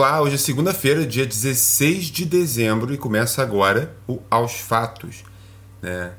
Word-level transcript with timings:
Olá, 0.00 0.22
hoje 0.22 0.36
é 0.36 0.38
segunda-feira, 0.38 1.04
dia 1.04 1.26
16 1.26 2.04
de 2.04 2.24
dezembro, 2.24 2.94
e 2.94 2.96
começa 2.96 3.42
agora 3.42 3.96
o 4.06 4.20
Aos 4.30 4.60
Fatos. 4.60 5.24
Né? 5.82 6.12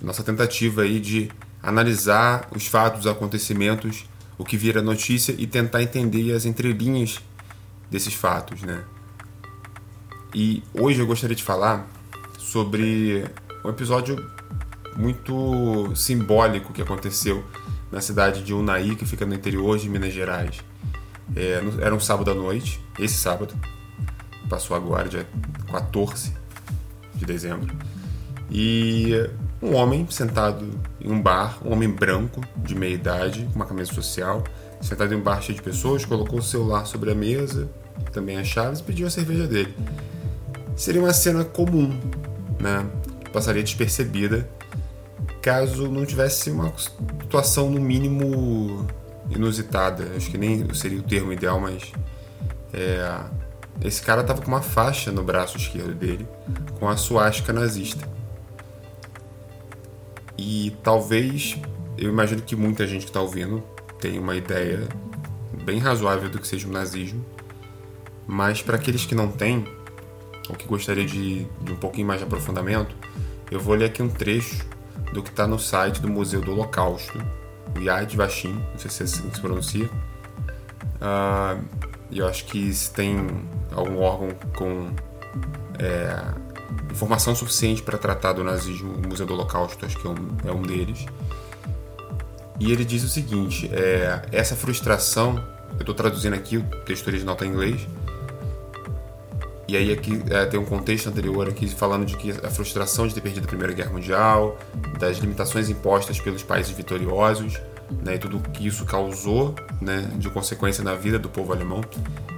Nossa 0.00 0.22
tentativa 0.22 0.82
aí 0.82 1.00
de 1.00 1.28
analisar 1.60 2.48
os 2.54 2.68
fatos, 2.68 3.00
os 3.00 3.06
acontecimentos, 3.08 4.08
o 4.38 4.44
que 4.44 4.56
vira 4.56 4.80
notícia 4.80 5.34
e 5.36 5.44
tentar 5.44 5.82
entender 5.82 6.32
as 6.32 6.44
entrelinhas 6.44 7.18
desses 7.90 8.14
fatos. 8.14 8.62
Né? 8.62 8.84
E 10.32 10.62
hoje 10.72 11.00
eu 11.00 11.06
gostaria 11.08 11.34
de 11.34 11.42
falar 11.42 11.88
sobre 12.38 13.24
um 13.64 13.70
episódio 13.70 14.24
muito 14.96 15.92
simbólico 15.96 16.72
que 16.72 16.80
aconteceu 16.80 17.44
na 17.90 18.00
cidade 18.00 18.44
de 18.44 18.54
Unai, 18.54 18.94
que 18.94 19.04
fica 19.04 19.26
no 19.26 19.34
interior 19.34 19.76
de 19.76 19.88
Minas 19.88 20.12
Gerais. 20.12 20.69
É, 21.36 21.62
era 21.80 21.94
um 21.94 22.00
sábado 22.00 22.30
à 22.30 22.34
noite, 22.34 22.80
esse 22.98 23.14
sábado, 23.14 23.54
passou 24.48 24.76
agora, 24.76 25.08
dia 25.08 25.26
14 25.70 26.32
de 27.14 27.24
dezembro, 27.24 27.74
e 28.50 29.12
um 29.62 29.74
homem 29.74 30.06
sentado 30.10 30.66
em 31.00 31.10
um 31.10 31.20
bar, 31.20 31.58
um 31.64 31.72
homem 31.72 31.88
branco, 31.88 32.40
de 32.56 32.74
meia 32.74 32.94
idade, 32.94 33.48
com 33.52 33.56
uma 33.56 33.66
camisa 33.66 33.92
social, 33.92 34.42
sentado 34.80 35.14
em 35.14 35.16
um 35.16 35.22
bar 35.22 35.40
cheio 35.42 35.56
de 35.56 35.62
pessoas, 35.62 36.04
colocou 36.04 36.38
o 36.38 36.42
celular 36.42 36.86
sobre 36.86 37.10
a 37.10 37.14
mesa, 37.14 37.70
também 38.12 38.38
as 38.38 38.48
chaves, 38.48 38.80
e 38.80 38.82
pediu 38.82 39.06
a 39.06 39.10
cerveja 39.10 39.46
dele. 39.46 39.74
Seria 40.74 41.00
uma 41.00 41.12
cena 41.12 41.44
comum, 41.44 41.90
né? 42.58 42.86
Passaria 43.32 43.62
despercebida 43.62 44.48
caso 45.40 45.88
não 45.88 46.04
tivesse 46.04 46.50
uma 46.50 46.72
situação 46.76 47.70
no 47.70 47.80
mínimo 47.80 48.86
inusitada. 49.30 50.12
Acho 50.16 50.30
que 50.30 50.38
nem 50.38 50.72
seria 50.74 50.98
o 50.98 51.02
termo 51.02 51.32
ideal, 51.32 51.60
mas 51.60 51.92
é, 52.72 53.20
esse 53.82 54.02
cara 54.02 54.22
tava 54.22 54.42
com 54.42 54.48
uma 54.48 54.62
faixa 54.62 55.10
no 55.10 55.22
braço 55.22 55.56
esquerdo 55.56 55.94
dele 55.94 56.26
com 56.78 56.88
a 56.88 56.96
suástica 56.96 57.52
nazista. 57.52 58.08
E 60.36 60.76
talvez, 60.82 61.56
eu 61.98 62.08
imagino 62.08 62.42
que 62.42 62.56
muita 62.56 62.86
gente 62.86 63.02
que 63.02 63.10
está 63.10 63.20
ouvindo 63.20 63.62
tem 64.00 64.18
uma 64.18 64.34
ideia 64.34 64.88
bem 65.64 65.78
razoável 65.78 66.30
do 66.30 66.38
que 66.38 66.48
seja 66.48 66.66
o 66.66 66.72
nazismo, 66.72 67.24
mas 68.26 68.62
para 68.62 68.76
aqueles 68.76 69.04
que 69.04 69.14
não 69.14 69.30
têm, 69.30 69.66
ou 70.48 70.54
que 70.54 70.66
gostaria 70.66 71.04
de, 71.04 71.44
de 71.44 71.72
um 71.72 71.76
pouquinho 71.76 72.06
mais 72.06 72.20
de 72.20 72.26
aprofundamento, 72.26 72.94
eu 73.50 73.60
vou 73.60 73.74
ler 73.74 73.86
aqui 73.86 74.02
um 74.02 74.08
trecho 74.08 74.64
do 75.12 75.22
que 75.22 75.30
está 75.30 75.46
no 75.46 75.58
site 75.58 76.00
do 76.00 76.08
Museu 76.08 76.40
do 76.40 76.52
Holocausto, 76.52 77.20
o 77.76 77.80
Yad 77.80 78.16
Vashem, 78.16 78.54
não 78.54 78.78
sei 78.78 78.90
se 78.90 79.02
é 79.02 79.04
assim 79.04 79.28
que 79.28 79.36
se 79.36 79.40
pronuncia. 79.40 79.90
Uh, 81.00 81.64
eu 82.12 82.26
acho 82.26 82.44
que 82.44 82.72
se 82.72 82.92
tem 82.92 83.26
algum 83.72 83.98
órgão 83.98 84.30
com 84.56 84.90
é, 85.78 86.34
informação 86.90 87.34
suficiente 87.34 87.82
para 87.82 87.96
tratar 87.96 88.32
do 88.32 88.42
nazismo, 88.44 88.92
o 88.94 89.08
Museu 89.08 89.26
do 89.26 89.32
Holocausto 89.32 89.86
acho 89.86 89.96
que 89.98 90.06
é 90.06 90.10
um, 90.10 90.36
é 90.44 90.52
um 90.52 90.62
deles. 90.62 91.06
E 92.58 92.70
ele 92.70 92.84
diz 92.84 93.02
o 93.02 93.08
seguinte: 93.08 93.70
é, 93.72 94.22
essa 94.32 94.56
frustração, 94.56 95.42
eu 95.72 95.80
estou 95.80 95.94
traduzindo 95.94 96.34
aqui, 96.34 96.58
o 96.58 96.62
texto 96.84 97.06
original 97.06 97.34
está 97.34 97.46
em 97.46 97.50
inglês, 97.50 97.86
e 99.70 99.76
aí 99.76 99.92
aqui 99.92 100.20
é, 100.30 100.46
tem 100.46 100.58
um 100.58 100.64
contexto 100.64 101.08
anterior 101.08 101.48
aqui 101.48 101.68
falando 101.68 102.04
de 102.04 102.16
que 102.16 102.32
a 102.32 102.50
frustração 102.50 103.06
de 103.06 103.14
ter 103.14 103.20
perdido 103.20 103.44
a 103.44 103.46
Primeira 103.46 103.72
Guerra 103.72 103.92
Mundial, 103.92 104.58
das 104.98 105.18
limitações 105.18 105.70
impostas 105.70 106.20
pelos 106.20 106.42
países 106.42 106.72
vitoriosos, 106.72 107.54
né, 108.02 108.16
e 108.16 108.18
tudo 108.18 108.40
que 108.50 108.66
isso 108.66 108.84
causou, 108.84 109.54
né, 109.80 110.10
de 110.16 110.28
consequência 110.28 110.82
na 110.82 110.96
vida 110.96 111.20
do 111.20 111.28
povo 111.28 111.52
alemão. 111.52 111.82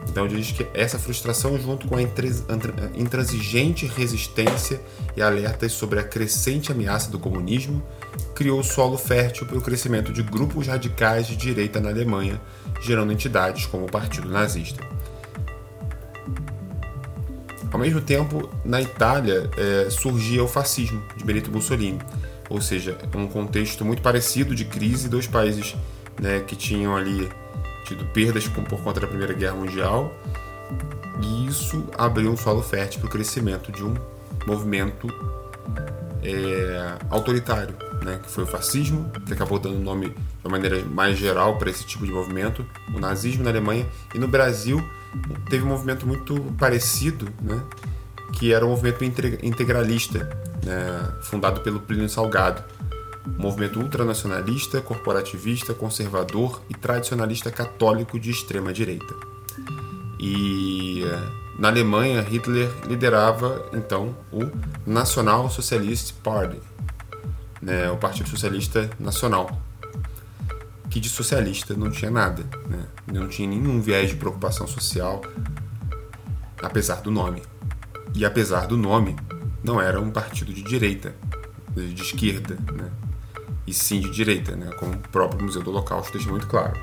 Então 0.07 0.29
diz 0.29 0.51
que 0.51 0.67
essa 0.75 0.99
frustração, 0.99 1.59
junto 1.59 1.89
com 1.89 1.97
a 1.97 2.03
intransigente 2.95 3.87
resistência 3.87 4.79
e 5.17 5.23
alertas 5.23 5.73
sobre 5.73 6.01
a 6.01 6.03
crescente 6.03 6.71
ameaça 6.71 7.11
do 7.11 7.19
comunismo, 7.19 7.83
criou 8.35 8.63
solo 8.63 8.99
fértil 8.99 9.47
para 9.47 9.57
o 9.57 9.63
crescimento 9.63 10.13
de 10.13 10.23
grupos 10.23 10.67
radicais 10.67 11.27
de 11.27 11.37
direita 11.37 11.81
na 11.81 11.89
Alemanha, 11.89 12.39
gerando 12.83 13.11
entidades 13.11 13.65
como 13.65 13.87
o 13.87 13.91
Partido 13.91 14.29
Nazista. 14.29 14.85
Ao 17.73 17.79
mesmo 17.79 18.03
tempo, 18.03 18.51
na 18.65 18.83
Itália 18.83 19.51
é, 19.57 19.89
surgia 19.89 20.45
o 20.45 20.49
fascismo 20.49 21.03
de 21.17 21.25
Benito 21.25 21.51
Mussolini, 21.51 21.99
ou 22.51 22.61
seja, 22.61 22.99
um 23.15 23.27
contexto 23.27 23.83
muito 23.83 24.03
parecido 24.03 24.55
de 24.55 24.67
crise 24.67 25.09
dos 25.09 25.27
países 25.27 25.75
né, 26.21 26.41
que 26.47 26.55
tinham 26.55 26.95
ali 26.95 27.31
tido 27.87 28.05
perdas 28.07 28.47
por 28.47 28.81
conta 28.83 29.01
da 29.01 29.07
Primeira 29.07 29.33
Guerra 29.33 29.55
Mundial, 29.55 30.15
e 31.23 31.47
isso 31.47 31.87
abriu 31.97 32.31
um 32.31 32.37
solo 32.37 32.63
fértil 32.63 33.01
para 33.01 33.09
o 33.09 33.11
crescimento 33.11 33.73
de 33.73 33.83
um 33.83 33.95
movimento 34.47 35.09
é, 36.23 36.99
autoritário, 37.09 37.75
né, 38.03 38.21
que 38.23 38.31
foi 38.31 38.45
o 38.45 38.47
fascismo, 38.47 39.11
que 39.27 39.33
acabou 39.33 39.59
dando 39.59 39.79
nome 39.79 40.11
de 40.11 40.17
uma 40.45 40.51
maneira 40.51 40.85
mais 40.85 41.17
geral 41.17 41.57
para 41.57 41.71
esse 41.71 41.87
tipo 41.87 42.05
de 42.05 42.13
movimento, 42.13 42.67
o 42.95 43.01
nazismo 43.01 43.45
na 43.45 43.51
Alemanha 43.51 43.87
e 44.15 44.19
no 44.19 44.29
Brasil 44.29 44.85
teve 45.49 45.65
um 45.65 45.69
movimento 45.69 46.07
muito 46.07 46.41
parecido, 46.59 47.29
né? 47.41 47.63
que 48.33 48.53
era 48.53 48.65
o 48.65 48.69
um 48.69 48.71
movimento 48.71 49.05
integralista, 49.43 50.19
né? 50.65 51.13
fundado 51.23 51.61
pelo 51.61 51.81
Plínio 51.81 52.09
Salgado. 52.09 52.63
Um 53.27 53.43
movimento 53.43 53.79
ultranacionalista, 53.79 54.81
corporativista, 54.81 55.73
conservador 55.73 56.61
e 56.69 56.75
tradicionalista 56.75 57.51
católico 57.51 58.19
de 58.19 58.31
extrema 58.31 58.73
direita. 58.73 59.15
E 60.19 61.05
na 61.59 61.69
Alemanha, 61.69 62.21
Hitler 62.23 62.71
liderava 62.87 63.69
então 63.73 64.17
o 64.33 64.51
National 64.87 65.51
Socialist 65.51 66.15
Party, 66.23 66.61
né? 67.61 67.91
o 67.91 67.97
Partido 67.97 68.29
Socialista 68.29 68.91
Nacional, 68.99 69.51
que 70.93 71.01
de 71.01 71.09
socialista 71.09 71.75
não 71.75 71.91
tinha 71.91 72.11
nada, 72.11 72.45
né? 72.69 72.85
não 73.11 73.27
tinha 73.27 73.49
nenhum 73.49 73.81
viés 73.81 74.11
de 74.11 74.17
preocupação 74.17 74.67
social, 74.67 75.23
apesar 76.63 76.97
do 76.97 77.11
nome. 77.11 77.43
E 78.15 78.27
apesar 78.27 78.67
do 78.67 78.77
nome, 78.77 79.17
não 79.65 79.81
era 79.81 79.99
um 79.99 80.11
partido 80.11 80.53
de 80.53 80.63
direita, 80.63 81.15
de 81.75 82.03
esquerda, 82.03 82.59
né? 82.75 82.91
e 83.67 83.73
sim 83.73 84.01
de 84.01 84.11
direita, 84.11 84.55
né? 84.55 84.71
como 84.79 84.93
o 84.93 84.99
próprio 84.99 85.43
Museu 85.43 85.63
do 85.63 85.71
Holocausto 85.71 86.13
deixa 86.13 86.29
muito 86.29 86.47
claro. 86.47 86.79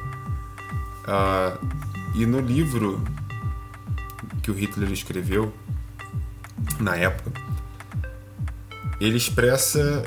Uh, 1.03 1.67
e 2.15 2.25
no 2.25 2.39
livro 2.39 3.03
que 4.41 4.49
o 4.49 4.55
Hitler 4.55 4.91
escreveu, 4.91 5.53
na 6.79 6.95
época, 6.95 7.31
ele 8.99 9.17
expressa 9.17 10.03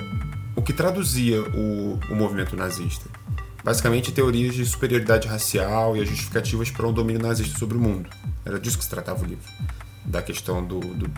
o 0.56 0.60
que 0.62 0.72
traduzia 0.72 1.40
o, 1.40 2.00
o 2.10 2.16
movimento 2.16 2.56
nazista 2.56 3.11
basicamente 3.62 4.12
teorias 4.12 4.54
de 4.54 4.64
superioridade 4.66 5.28
racial 5.28 5.96
e 5.96 6.00
as 6.00 6.08
justificativas 6.08 6.70
para 6.70 6.86
um 6.86 6.92
domínio 6.92 7.22
nazista 7.22 7.58
sobre 7.58 7.76
o 7.76 7.80
mundo. 7.80 8.10
Era 8.44 8.58
disso 8.58 8.78
que 8.78 8.84
se 8.84 8.90
tratava 8.90 9.22
o 9.22 9.26
livro. 9.26 9.44
Da 10.04 10.20
questão 10.20 10.64
do, 10.64 10.80
do 10.80 11.10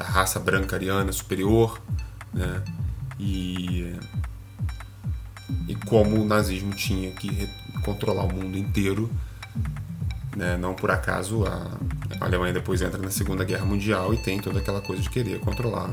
da 0.00 0.04
raça 0.04 0.40
branca 0.40 0.76
ariana 0.76 1.12
superior, 1.12 1.80
né? 2.32 2.62
E, 3.18 3.94
e 5.68 5.74
como 5.74 6.22
o 6.22 6.24
nazismo 6.24 6.72
tinha 6.72 7.12
que 7.12 7.48
controlar 7.82 8.24
o 8.24 8.32
mundo 8.32 8.56
inteiro. 8.56 9.10
Né? 10.34 10.56
Não 10.56 10.74
por 10.74 10.90
acaso 10.90 11.44
a, 11.44 11.70
a 12.18 12.24
Alemanha 12.24 12.54
depois 12.54 12.80
entra 12.80 12.96
na 12.96 13.10
Segunda 13.10 13.44
Guerra 13.44 13.66
Mundial 13.66 14.14
e 14.14 14.16
tem 14.16 14.40
toda 14.40 14.58
aquela 14.58 14.80
coisa 14.80 15.02
de 15.02 15.10
querer 15.10 15.38
controlar 15.40 15.90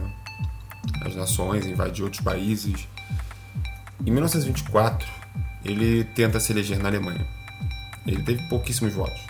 as 1.02 1.16
nações, 1.16 1.66
invadir 1.66 2.03
outros 2.03 2.24
países. 2.24 2.88
Em 4.06 4.12
1924, 4.12 5.17
ele 5.68 6.04
tenta 6.04 6.40
se 6.40 6.52
eleger 6.52 6.80
na 6.80 6.88
Alemanha. 6.88 7.28
Ele 8.06 8.24
teve 8.24 8.48
pouquíssimos 8.48 8.94
votos. 8.94 9.22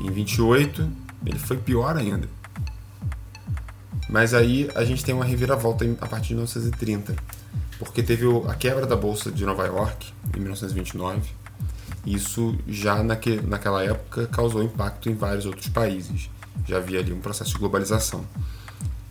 Em 0.00 0.10
28, 0.10 0.90
ele 1.24 1.38
foi 1.38 1.56
pior 1.56 1.96
ainda. 1.96 2.28
Mas 4.08 4.34
aí 4.34 4.68
a 4.74 4.84
gente 4.84 5.04
tem 5.04 5.14
uma 5.14 5.24
reviravolta 5.24 5.84
a 6.00 6.06
partir 6.06 6.28
de 6.28 6.34
1930, 6.34 7.14
porque 7.78 8.02
teve 8.02 8.26
a 8.48 8.54
quebra 8.54 8.84
da 8.84 8.96
Bolsa 8.96 9.30
de 9.30 9.44
Nova 9.46 9.64
York 9.64 10.12
em 10.36 10.40
1929. 10.40 11.30
Isso 12.04 12.58
já 12.66 13.02
naque, 13.02 13.40
naquela 13.40 13.82
época 13.84 14.26
causou 14.26 14.62
impacto 14.62 15.08
em 15.08 15.14
vários 15.14 15.46
outros 15.46 15.68
países. 15.68 16.28
Já 16.66 16.78
havia 16.78 16.98
ali 16.98 17.12
um 17.12 17.20
processo 17.20 17.52
de 17.52 17.58
globalização, 17.58 18.26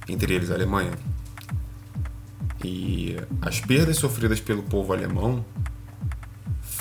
entre 0.07 0.33
eles 0.33 0.51
a 0.51 0.55
Alemanha. 0.55 0.91
E 2.63 3.17
as 3.41 3.59
perdas 3.59 3.97
sofridas 3.97 4.39
pelo 4.39 4.61
povo 4.61 4.93
alemão 4.93 5.43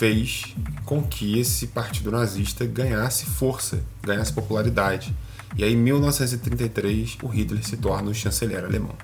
fez 0.01 0.55
com 0.87 1.03
que 1.03 1.39
esse 1.39 1.67
partido 1.67 2.11
nazista 2.11 2.65
ganhasse 2.65 3.27
força, 3.27 3.85
ganhasse 4.03 4.33
popularidade. 4.33 5.15
E 5.59 5.63
aí, 5.63 5.75
em 5.75 5.77
1933, 5.77 7.19
o 7.23 7.27
Hitler 7.27 7.63
se 7.63 7.77
torna 7.77 8.11
o 8.11 8.15
chanceler 8.15 8.65
alemão. 8.65 8.95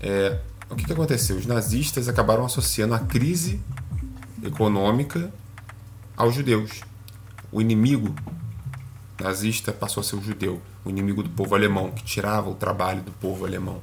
É, 0.00 0.38
o 0.70 0.74
que, 0.74 0.86
que 0.86 0.92
aconteceu? 0.94 1.36
Os 1.36 1.44
nazistas 1.44 2.08
acabaram 2.08 2.46
associando 2.46 2.94
a 2.94 2.98
crise 2.98 3.60
econômica 4.42 5.30
aos 6.16 6.34
judeus. 6.34 6.80
O 7.52 7.60
inimigo 7.60 8.14
nazista 9.20 9.70
passou 9.70 10.00
a 10.00 10.04
ser 10.04 10.16
o 10.16 10.22
judeu, 10.22 10.62
o 10.82 10.88
inimigo 10.88 11.22
do 11.22 11.28
povo 11.28 11.54
alemão, 11.54 11.90
que 11.90 12.02
tirava 12.02 12.48
o 12.48 12.54
trabalho 12.54 13.02
do 13.02 13.12
povo 13.12 13.44
alemão. 13.44 13.82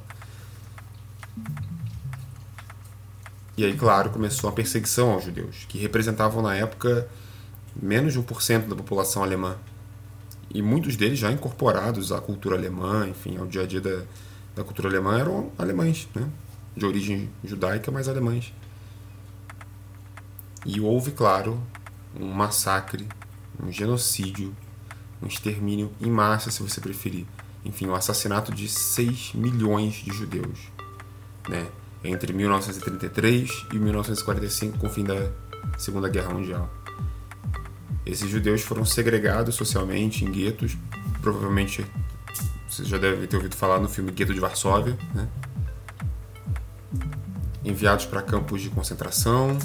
E 3.56 3.64
aí, 3.64 3.76
claro, 3.76 4.10
começou 4.10 4.50
a 4.50 4.52
perseguição 4.52 5.12
aos 5.12 5.24
judeus, 5.24 5.64
que 5.68 5.78
representavam 5.78 6.42
na 6.42 6.56
época 6.56 7.08
menos 7.80 8.12
de 8.12 8.20
1% 8.20 8.68
da 8.68 8.74
população 8.74 9.22
alemã. 9.22 9.56
E 10.52 10.60
muitos 10.60 10.96
deles 10.96 11.18
já 11.18 11.30
incorporados 11.30 12.12
à 12.12 12.20
cultura 12.20 12.56
alemã, 12.56 13.06
enfim, 13.08 13.36
ao 13.36 13.46
dia 13.46 13.62
a 13.62 13.66
dia 13.66 13.80
da, 13.80 14.02
da 14.56 14.64
cultura 14.64 14.88
alemã, 14.88 15.18
eram 15.18 15.52
alemães, 15.58 16.08
né? 16.14 16.28
de 16.76 16.84
origem 16.84 17.30
judaica, 17.44 17.90
mas 17.90 18.08
alemães. 18.08 18.52
E 20.66 20.80
houve, 20.80 21.12
claro, 21.12 21.60
um 22.18 22.32
massacre, 22.32 23.06
um 23.62 23.70
genocídio, 23.70 24.54
um 25.22 25.26
extermínio 25.26 25.92
em 26.00 26.10
massa, 26.10 26.50
se 26.50 26.62
você 26.62 26.80
preferir. 26.80 27.26
Enfim, 27.64 27.86
o 27.86 27.94
assassinato 27.94 28.52
de 28.52 28.68
6 28.68 29.34
milhões 29.34 29.94
de 29.94 30.12
judeus, 30.12 30.58
né? 31.48 31.66
Entre 32.04 32.32
1933 32.32 33.66
e 33.72 33.78
1945, 33.78 34.78
com 34.78 34.86
o 34.86 34.90
fim 34.90 35.04
da 35.04 35.30
Segunda 35.78 36.08
Guerra 36.08 36.34
Mundial. 36.34 36.72
Esses 38.04 38.28
judeus 38.28 38.60
foram 38.60 38.84
segregados 38.84 39.54
socialmente 39.54 40.24
em 40.24 40.30
guetos, 40.30 40.76
provavelmente 41.22 41.84
você 42.68 42.84
já 42.84 42.98
deve 42.98 43.26
ter 43.26 43.36
ouvido 43.36 43.56
falar 43.56 43.80
no 43.80 43.88
filme 43.88 44.10
Gueto 44.10 44.34
de 44.34 44.40
Varsóvia, 44.40 44.98
né? 45.14 45.28
enviados 47.64 48.04
para 48.04 48.20
campos 48.20 48.60
de 48.60 48.68
concentração. 48.68 49.56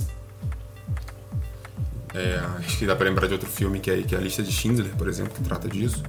É, 2.14 2.40
acho 2.60 2.78
que 2.78 2.86
dá 2.86 2.96
para 2.96 3.08
lembrar 3.08 3.28
de 3.28 3.34
outro 3.34 3.50
filme 3.50 3.80
que 3.80 3.92
é, 3.92 4.02
que 4.02 4.16
é 4.16 4.18
a 4.18 4.22
Lista 4.22 4.42
de 4.42 4.52
Schindler, 4.52 4.96
por 4.96 5.08
exemplo, 5.08 5.34
que 5.34 5.44
trata 5.44 5.68
disso. 5.68 6.02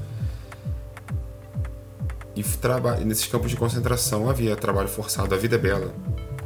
E 3.01 3.05
nesses 3.05 3.27
campos 3.27 3.51
de 3.51 3.57
concentração 3.57 4.29
havia 4.29 4.57
trabalho 4.57 4.89
forçado. 4.89 5.35
A 5.35 5.39
Vida 5.39 5.57
é 5.57 5.59
Bela, 5.59 5.95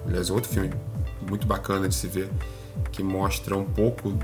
aliás, 0.06 0.30
outro 0.30 0.50
filme 0.50 0.70
muito 1.28 1.46
bacana 1.46 1.88
de 1.88 1.94
se 1.94 2.06
ver, 2.06 2.30
que 2.92 3.02
mostra 3.02 3.56
um 3.56 3.64
pouco 3.64 4.16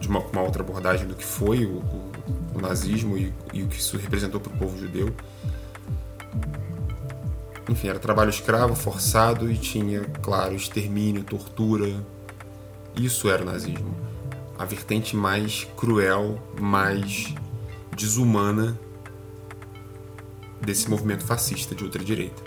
de 0.00 0.08
uma, 0.08 0.20
uma 0.20 0.42
outra 0.42 0.62
abordagem 0.62 1.06
do 1.06 1.14
que 1.14 1.24
foi 1.24 1.64
o, 1.64 1.78
o, 1.78 2.12
o 2.54 2.60
nazismo 2.60 3.16
e, 3.16 3.32
e, 3.52 3.62
o 3.62 3.68
que 3.68 3.78
isso 3.78 3.96
representou 3.96 4.40
para 4.40 4.52
o 4.52 4.56
povo 4.56 4.78
judeu. 4.78 5.14
Enfim, 7.68 7.88
era 7.88 7.98
trabalho 7.98 8.30
escravo, 8.30 8.74
forçado 8.74 9.50
e 9.50 9.56
tinha, 9.56 10.02
claro, 10.22 10.54
extermínio, 10.54 11.24
tortura. 11.24 12.04
Isso 12.94 13.28
era 13.28 13.42
o 13.42 13.46
nazismo. 13.46 13.94
A 14.58 14.64
vertente 14.64 15.16
mais 15.16 15.66
cruel, 15.76 16.38
mais 16.60 17.34
desumana 17.96 18.78
desse 20.60 20.88
movimento 20.88 21.24
fascista 21.24 21.74
de 21.74 21.84
ultradireita. 21.84 22.42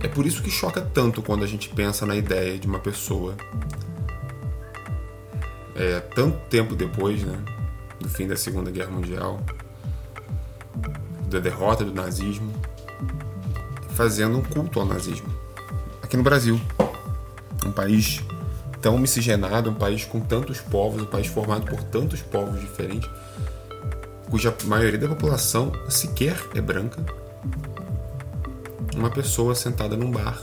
É 0.00 0.08
por 0.08 0.26
isso 0.26 0.42
que 0.42 0.50
choca 0.50 0.80
tanto 0.80 1.22
quando 1.22 1.42
a 1.42 1.46
gente 1.46 1.68
pensa 1.68 2.06
na 2.06 2.14
ideia 2.14 2.58
de 2.58 2.66
uma 2.66 2.78
pessoa, 2.78 3.36
é, 5.74 6.00
tanto 6.00 6.38
tempo 6.48 6.76
depois, 6.76 7.22
né, 7.22 7.38
do 8.00 8.08
fim 8.08 8.26
da 8.26 8.36
Segunda 8.36 8.70
Guerra 8.70 8.90
Mundial, 8.90 9.40
da 11.28 11.40
derrota 11.40 11.84
do 11.84 11.92
nazismo, 11.92 12.52
fazendo 13.90 14.38
um 14.38 14.42
culto 14.42 14.78
ao 14.78 14.86
nazismo. 14.86 15.28
Aqui 16.00 16.16
no 16.16 16.22
Brasil, 16.22 16.60
um 17.66 17.72
país 17.72 18.22
tão 18.80 18.96
miscigenado, 18.98 19.70
um 19.70 19.74
país 19.74 20.04
com 20.04 20.20
tantos 20.20 20.60
povos, 20.60 21.02
um 21.02 21.06
país 21.06 21.26
formado 21.26 21.66
por 21.66 21.82
tantos 21.82 22.22
povos 22.22 22.60
diferentes, 22.60 23.10
cuja 24.30 24.54
maioria 24.64 24.98
da 24.98 25.08
população 25.08 25.72
sequer 25.88 26.38
é 26.54 26.60
branca, 26.60 27.04
uma 28.94 29.10
pessoa 29.10 29.54
sentada 29.54 29.96
num 29.96 30.10
bar, 30.10 30.40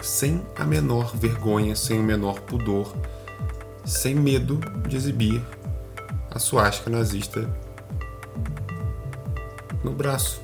sem 0.00 0.44
a 0.56 0.64
menor 0.64 1.16
vergonha, 1.16 1.74
sem 1.74 1.98
o 1.98 2.02
menor 2.02 2.40
pudor, 2.40 2.94
sem 3.84 4.14
medo 4.14 4.60
de 4.86 4.96
exibir 4.96 5.42
a 6.30 6.38
suástica 6.38 6.90
nazista 6.90 7.48
no 9.82 9.92
braço 9.92 10.40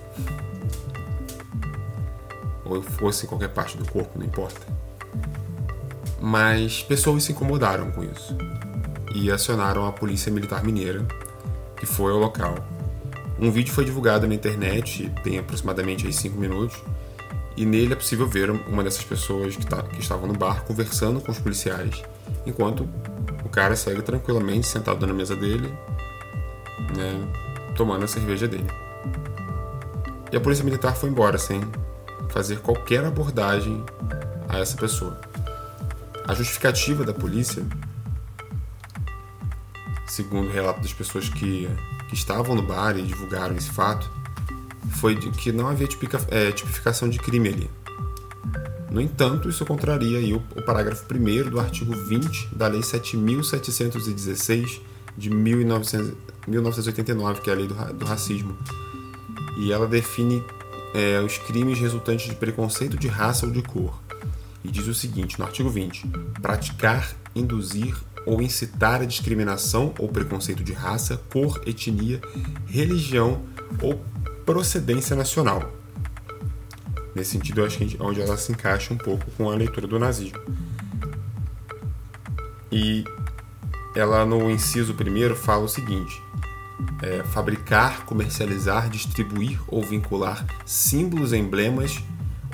ou 2.64 2.82
fosse 2.82 3.24
em 3.24 3.28
qualquer 3.28 3.48
parte 3.48 3.76
do 3.76 3.90
corpo, 3.90 4.18
não 4.18 4.26
importa. 4.26 4.60
Mas 6.20 6.82
pessoas 6.82 7.24
se 7.24 7.32
incomodaram 7.32 7.90
com 7.90 8.02
isso 8.04 8.36
e 9.14 9.30
acionaram 9.30 9.86
a 9.86 9.92
Polícia 9.92 10.30
Militar 10.30 10.62
Mineira, 10.62 11.06
que 11.78 11.86
foi 11.86 12.12
ao 12.12 12.18
local. 12.18 12.56
Um 13.38 13.50
vídeo 13.50 13.72
foi 13.72 13.84
divulgado 13.84 14.26
na 14.26 14.34
internet, 14.34 15.12
tem 15.22 15.38
aproximadamente 15.38 16.12
5 16.12 16.36
minutos, 16.36 16.76
e 17.56 17.64
nele 17.64 17.92
é 17.92 17.96
possível 17.96 18.26
ver 18.26 18.50
uma 18.50 18.82
dessas 18.82 19.04
pessoas 19.04 19.56
que, 19.56 19.66
tá, 19.66 19.82
que 19.82 20.00
estavam 20.00 20.26
no 20.26 20.34
bar 20.34 20.64
conversando 20.64 21.20
com 21.20 21.30
os 21.30 21.38
policiais, 21.38 22.02
enquanto 22.46 22.88
o 23.44 23.48
cara 23.48 23.76
segue 23.76 24.02
tranquilamente 24.02 24.66
sentado 24.66 25.06
na 25.06 25.12
mesa 25.12 25.34
dele, 25.34 25.72
né, 26.96 27.28
tomando 27.76 28.04
a 28.04 28.08
cerveja 28.08 28.46
dele. 28.46 28.66
E 30.30 30.36
a 30.36 30.40
polícia 30.40 30.64
militar 30.64 30.96
foi 30.96 31.08
embora 31.08 31.38
sem 31.38 31.60
fazer 32.28 32.58
qualquer 32.58 33.04
abordagem 33.04 33.84
a 34.48 34.58
essa 34.58 34.76
pessoa. 34.76 35.18
A 36.26 36.34
justificativa 36.34 37.04
da 37.04 37.14
polícia, 37.14 37.64
segundo 40.08 40.48
o 40.48 40.52
relato 40.52 40.80
das 40.80 40.92
pessoas 40.92 41.28
que, 41.28 41.68
que 42.08 42.14
estavam 42.14 42.54
no 42.54 42.62
bar 42.62 42.98
e 42.98 43.02
divulgaram 43.02 43.56
esse 43.56 43.70
fato, 43.70 44.10
foi 44.90 45.14
de 45.14 45.30
que 45.30 45.52
não 45.52 45.68
havia 45.68 45.86
tipica, 45.86 46.20
é, 46.30 46.50
tipificação 46.50 47.08
de 47.08 47.18
crime 47.18 47.48
ali. 47.48 47.70
No 48.90 49.00
entanto, 49.00 49.48
isso 49.48 49.64
contraria 49.66 50.34
o, 50.34 50.42
o 50.58 50.62
parágrafo 50.62 51.04
1 51.12 51.50
do 51.50 51.60
artigo 51.60 51.94
20 51.94 52.54
da 52.54 52.68
Lei 52.68 52.80
7.716 52.80 54.80
de 55.16 55.30
1900, 55.30 56.14
1989, 56.46 57.40
que 57.42 57.50
é 57.50 57.52
a 57.52 57.56
Lei 57.56 57.66
do, 57.66 57.74
do 57.94 58.06
Racismo. 58.06 58.56
E 59.58 59.72
ela 59.72 59.86
define 59.86 60.42
é, 60.94 61.20
os 61.20 61.36
crimes 61.38 61.78
resultantes 61.78 62.28
de 62.28 62.34
preconceito 62.34 62.96
de 62.96 63.08
raça 63.08 63.44
ou 63.44 63.52
de 63.52 63.62
cor. 63.62 64.00
E 64.64 64.70
diz 64.70 64.86
o 64.86 64.94
seguinte, 64.94 65.38
no 65.38 65.44
artigo 65.44 65.68
20: 65.68 66.06
praticar, 66.40 67.14
induzir 67.34 67.94
ou 68.28 68.42
incitar 68.42 69.00
a 69.00 69.06
discriminação 69.06 69.94
ou 69.98 70.06
preconceito 70.06 70.62
de 70.62 70.74
raça, 70.74 71.16
cor, 71.30 71.62
etnia, 71.64 72.20
religião 72.66 73.42
ou 73.80 74.04
procedência 74.44 75.16
nacional. 75.16 75.72
Nesse 77.14 77.30
sentido, 77.30 77.62
eu 77.62 77.64
acho 77.64 77.78
que 77.78 77.96
onde 77.98 78.20
ela 78.20 78.36
se 78.36 78.52
encaixa 78.52 78.92
um 78.92 78.98
pouco 78.98 79.30
com 79.30 79.50
a 79.50 79.54
leitura 79.54 79.86
do 79.86 79.98
nazismo. 79.98 80.38
E 82.70 83.02
ela 83.96 84.26
no 84.26 84.50
inciso 84.50 84.92
primeiro 84.92 85.34
fala 85.34 85.64
o 85.64 85.68
seguinte: 85.68 86.22
é, 87.02 87.22
fabricar, 87.24 88.04
comercializar, 88.04 88.90
distribuir 88.90 89.58
ou 89.66 89.82
vincular 89.82 90.44
símbolos, 90.66 91.32
emblemas, 91.32 91.98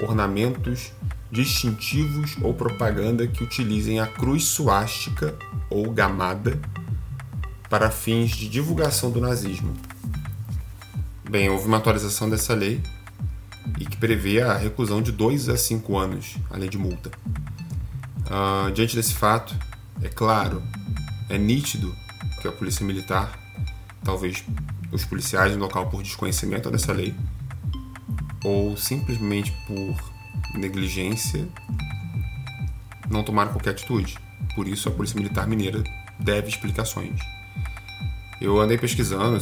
ornamentos 0.01 0.93
distintivos 1.35 2.37
ou 2.41 2.55
propaganda 2.55 3.27
que 3.27 3.43
utilizem 3.43 3.99
a 3.99 4.07
cruz 4.07 4.45
suástica 4.45 5.35
ou 5.69 5.91
gamada 5.91 6.61
para 7.69 7.91
fins 7.91 8.31
de 8.31 8.49
divulgação 8.49 9.11
do 9.11 9.21
nazismo. 9.21 9.75
Bem, 11.29 11.51
houve 11.51 11.67
uma 11.67 11.79
atualização 11.79 12.31
dessa 12.31 12.55
lei 12.55 12.81
e 13.81 13.85
que 13.85 13.97
prevê 13.97 14.41
a 14.41 14.57
reclusão 14.57 15.03
de 15.03 15.11
2 15.11 15.49
a 15.49 15.57
5 15.57 15.99
anos, 15.99 16.37
além 16.49 16.71
de 16.71 16.79
multa. 16.79 17.11
Uh, 18.21 18.71
diante 18.71 18.95
desse 18.95 19.15
fato, 19.15 19.57
é 20.03 20.09
claro, 20.09 20.63
é 21.29 21.37
nítido 21.37 21.93
que 22.41 22.47
a 22.47 22.53
Polícia 22.53 22.87
Militar 22.87 23.37
talvez 24.05 24.45
os 24.93 25.05
policiais 25.05 25.53
no 25.55 25.59
local 25.59 25.89
por 25.89 26.01
desconhecimento 26.01 26.71
dessa 26.71 26.93
lei 26.93 27.13
ou 28.45 28.77
simplesmente 28.77 29.51
por 29.67 30.14
negligência 30.55 31.49
não 33.11 33.23
tomaram 33.23 33.53
qualquer 33.53 33.71
atitude. 33.71 34.19
Por 34.55 34.69
isso 34.69 34.89
a 34.89 34.93
Polícia 34.93 35.17
Militar 35.17 35.47
Mineira 35.47 35.83
deve 36.19 36.49
explicações. 36.49 37.21
Eu 38.41 38.61
andei 38.61 38.77
pesquisando 38.77 39.39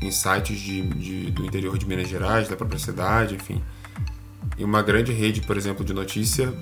em 0.00 0.10
sites 0.10 0.58
de, 0.58 0.82
de, 0.82 1.30
do 1.30 1.44
interior 1.44 1.76
de 1.78 1.86
Minas 1.86 2.08
Gerais, 2.08 2.48
da 2.48 2.56
própria 2.56 2.78
cidade, 2.78 3.34
enfim. 3.34 3.62
E 4.56 4.64
uma 4.64 4.82
grande 4.82 5.12
rede, 5.12 5.40
por 5.40 5.56
exemplo, 5.56 5.84
de 5.84 5.92
notícia 5.92 6.52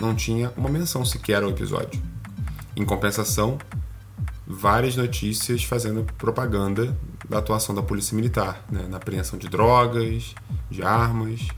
não 0.00 0.14
tinha 0.14 0.52
uma 0.56 0.68
menção 0.68 1.04
sequer 1.04 1.42
ao 1.42 1.50
episódio. 1.50 2.00
Em 2.76 2.84
compensação, 2.84 3.58
várias 4.46 4.96
notícias 4.96 5.64
fazendo 5.64 6.04
propaganda 6.16 6.96
da 7.28 7.38
atuação 7.38 7.74
da 7.74 7.82
polícia 7.82 8.14
militar, 8.14 8.64
né, 8.70 8.86
na 8.88 8.96
apreensão 8.96 9.38
de 9.38 9.48
drogas, 9.48 10.34
de 10.70 10.82
armas, 10.82 11.48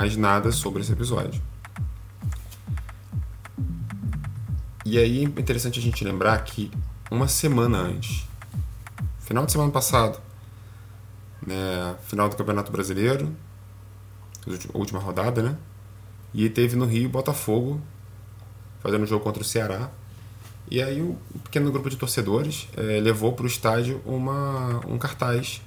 mas 0.00 0.16
nada 0.16 0.50
sobre 0.50 0.80
esse 0.80 0.90
episódio. 0.90 1.42
E 4.82 4.96
aí 4.96 5.20
é 5.20 5.22
interessante 5.24 5.78
a 5.78 5.82
gente 5.82 6.02
lembrar 6.02 6.42
que 6.42 6.70
uma 7.10 7.28
semana 7.28 7.76
antes, 7.76 8.26
final 9.18 9.44
de 9.44 9.52
semana 9.52 9.70
passado, 9.70 10.18
né, 11.46 11.96
final 12.04 12.30
do 12.30 12.36
Campeonato 12.36 12.72
Brasileiro, 12.72 13.30
última 14.72 14.98
rodada, 14.98 15.42
né? 15.42 15.58
E 16.32 16.48
teve 16.48 16.76
no 16.76 16.86
Rio 16.86 17.10
Botafogo 17.10 17.78
fazendo 18.80 19.02
um 19.02 19.06
jogo 19.06 19.22
contra 19.22 19.42
o 19.42 19.44
Ceará. 19.44 19.90
E 20.70 20.82
aí 20.82 21.02
um 21.02 21.14
pequeno 21.44 21.70
grupo 21.70 21.90
de 21.90 21.96
torcedores 21.96 22.68
é, 22.74 23.00
levou 23.00 23.34
para 23.34 23.44
o 23.44 23.46
estádio 23.46 24.00
uma, 24.06 24.80
um 24.86 24.96
cartaz, 24.96 25.60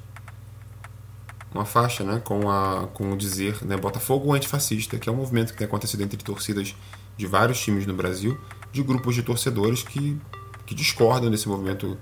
uma 1.54 1.66
faixa, 1.66 2.04
né, 2.04 2.22
com, 2.24 2.50
a, 2.50 2.88
com 2.94 3.12
o 3.12 3.18
dizer 3.18 3.64
né, 3.64 3.78
Botafogo 3.78 4.34
antifascista, 4.34 4.98
que 4.98 5.08
é 5.08 5.12
um 5.12 5.16
movimento 5.16 5.52
que 5.52 5.58
tem 5.58 5.68
acontecido 5.68 6.02
entre 6.02 6.18
torcidas 6.18 6.76
de 7.16 7.28
vários 7.28 7.60
times 7.60 7.86
no 7.86 7.94
Brasil, 7.94 8.38
de 8.72 8.82
grupos 8.82 9.16
de 9.16 9.22
torcedores 9.22 9.84
que, 9.84 10.20
que 10.66 10.74
discordam 10.74 11.30
desse 11.30 11.48
movimento 11.48 11.98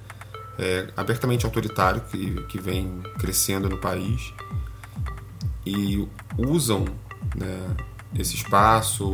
é, 0.58 0.88
abertamente 0.96 1.46
autoritário 1.46 2.02
que, 2.10 2.44
que 2.44 2.60
vem 2.60 3.02
crescendo 3.20 3.70
no 3.70 3.78
país 3.78 4.34
e 5.66 6.08
usam 6.38 6.86
né, 7.36 7.76
esse 8.16 8.36
espaço, 8.36 9.12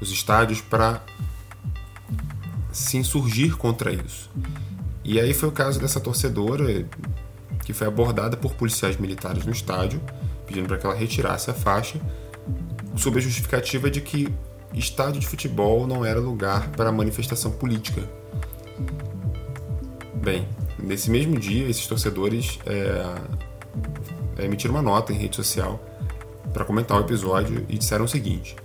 os 0.00 0.10
estádios, 0.10 0.60
para 0.60 1.02
se 2.72 2.96
insurgir 2.96 3.56
contra 3.56 3.92
isso. 3.92 4.30
E 5.04 5.18
aí 5.18 5.34
foi 5.34 5.48
o 5.48 5.52
caso 5.52 5.80
dessa 5.80 6.00
torcedora 6.00 6.86
que 7.64 7.72
foi 7.72 7.86
abordada 7.86 8.36
por 8.36 8.54
policiais 8.54 8.96
militares 8.96 9.44
no 9.44 9.52
estádio, 9.52 10.00
pedindo 10.46 10.66
para 10.68 10.78
que 10.78 10.86
ela 10.86 10.94
retirasse 10.94 11.50
a 11.50 11.54
faixa, 11.54 12.00
sob 12.96 13.18
a 13.18 13.22
justificativa 13.22 13.90
de 13.90 14.00
que 14.00 14.32
estádio 14.74 15.20
de 15.20 15.26
futebol 15.26 15.86
não 15.86 16.04
era 16.04 16.18
lugar 16.18 16.70
para 16.70 16.90
manifestação 16.90 17.50
política. 17.50 18.02
Bem, 20.14 20.48
nesse 20.78 21.10
mesmo 21.10 21.38
dia, 21.38 21.68
esses 21.68 21.86
torcedores 21.86 22.58
é, 22.66 23.04
emitiram 24.44 24.74
uma 24.74 24.82
nota 24.82 25.12
em 25.12 25.16
rede 25.16 25.36
social 25.36 25.80
para 26.52 26.64
comentar 26.64 26.98
o 26.98 27.00
episódio 27.00 27.64
e 27.68 27.78
disseram 27.78 28.04
o 28.04 28.08
seguinte: 28.08 28.56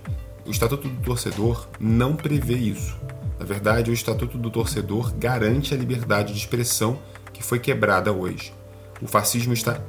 o 0.46 0.50
Estatuto 0.50 0.88
do 0.88 1.02
Torcedor 1.02 1.66
não 1.78 2.14
prevê 2.14 2.54
isso. 2.54 2.96
Na 3.38 3.44
verdade, 3.44 3.90
o 3.90 3.94
Estatuto 3.94 4.36
do 4.36 4.50
Torcedor 4.50 5.12
garante 5.14 5.72
a 5.72 5.76
liberdade 5.76 6.32
de 6.32 6.38
expressão 6.38 6.98
que 7.32 7.42
foi 7.42 7.58
quebrada 7.58 8.12
hoje. 8.12 8.52
O 9.00 9.06
fascismo 9.06 9.52
está. 9.52 9.80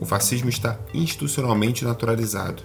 O 0.00 0.06
fascismo 0.06 0.48
está 0.48 0.78
institucionalmente 0.92 1.84
naturalizado. 1.84 2.62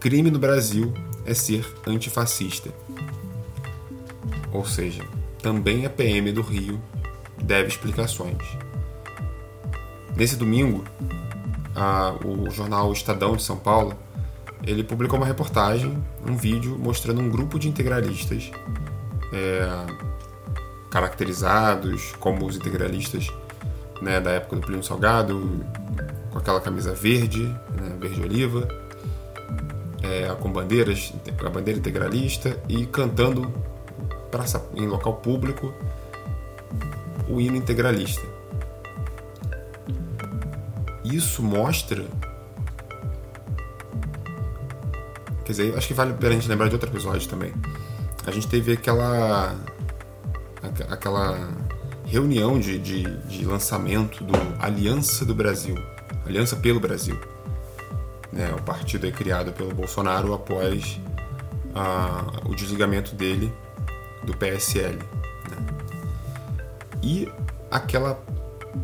Crime 0.00 0.30
no 0.30 0.38
Brasil 0.38 0.92
é 1.24 1.34
ser 1.34 1.66
antifascista. 1.86 2.70
Ou 4.52 4.64
seja, 4.64 5.02
também 5.42 5.84
a 5.86 5.90
PM 5.90 6.30
do 6.32 6.42
Rio 6.42 6.80
deve 7.42 7.68
explicações. 7.68 8.42
Nesse 10.16 10.36
domingo, 10.36 10.84
a, 11.74 12.14
o 12.24 12.50
jornal 12.50 12.92
Estadão 12.92 13.34
de 13.36 13.42
São 13.42 13.56
Paulo 13.56 13.96
ele 14.66 14.82
publicou 14.82 15.18
uma 15.18 15.26
reportagem, 15.26 16.02
um 16.26 16.36
vídeo 16.36 16.78
mostrando 16.78 17.20
um 17.20 17.28
grupo 17.28 17.58
de 17.58 17.68
integralistas 17.68 18.50
é, 19.32 19.68
caracterizados 20.94 22.12
como 22.20 22.46
os 22.46 22.54
integralistas 22.54 23.28
né, 24.00 24.20
da 24.20 24.30
época 24.30 24.54
do 24.54 24.62
Plínio 24.62 24.84
Salgado, 24.84 25.66
com 26.30 26.38
aquela 26.38 26.60
camisa 26.60 26.94
verde, 26.94 27.42
né, 27.42 27.96
verde 27.98 28.22
oliva, 28.22 28.68
é, 30.04 30.32
com 30.36 30.52
bandeiras, 30.52 31.12
a 31.44 31.50
bandeira 31.50 31.80
integralista 31.80 32.56
e 32.68 32.86
cantando 32.86 33.52
praça, 34.30 34.64
em 34.72 34.86
local 34.86 35.14
público 35.14 35.74
o 37.28 37.40
hino 37.40 37.56
integralista. 37.56 38.22
Isso 41.04 41.42
mostra 41.42 42.04
Quer 45.44 45.52
dizer, 45.52 45.76
acho 45.76 45.88
que 45.88 45.94
vale 45.94 46.14
a 46.18 46.30
gente 46.30 46.48
lembrar 46.48 46.68
de 46.68 46.74
outro 46.74 46.88
episódio 46.88 47.28
também. 47.28 47.52
A 48.26 48.30
gente 48.30 48.46
teve 48.46 48.72
aquela. 48.72 49.54
Aquela 50.88 51.48
reunião 52.06 52.58
de, 52.58 52.78
de, 52.78 53.02
de 53.02 53.44
lançamento 53.44 54.22
do 54.22 54.34
Aliança 54.60 55.24
do 55.24 55.34
Brasil 55.34 55.76
Aliança 56.26 56.56
pelo 56.56 56.80
Brasil. 56.80 57.18
Né, 58.32 58.52
o 58.52 58.62
partido 58.62 59.06
é 59.06 59.12
criado 59.12 59.52
pelo 59.52 59.72
Bolsonaro 59.74 60.32
após 60.32 61.00
uh, 61.70 62.50
o 62.50 62.54
desligamento 62.54 63.14
dele 63.14 63.52
do 64.24 64.36
PSL. 64.36 64.96
Né? 64.96 65.66
E 67.02 67.28
aquela 67.70 68.18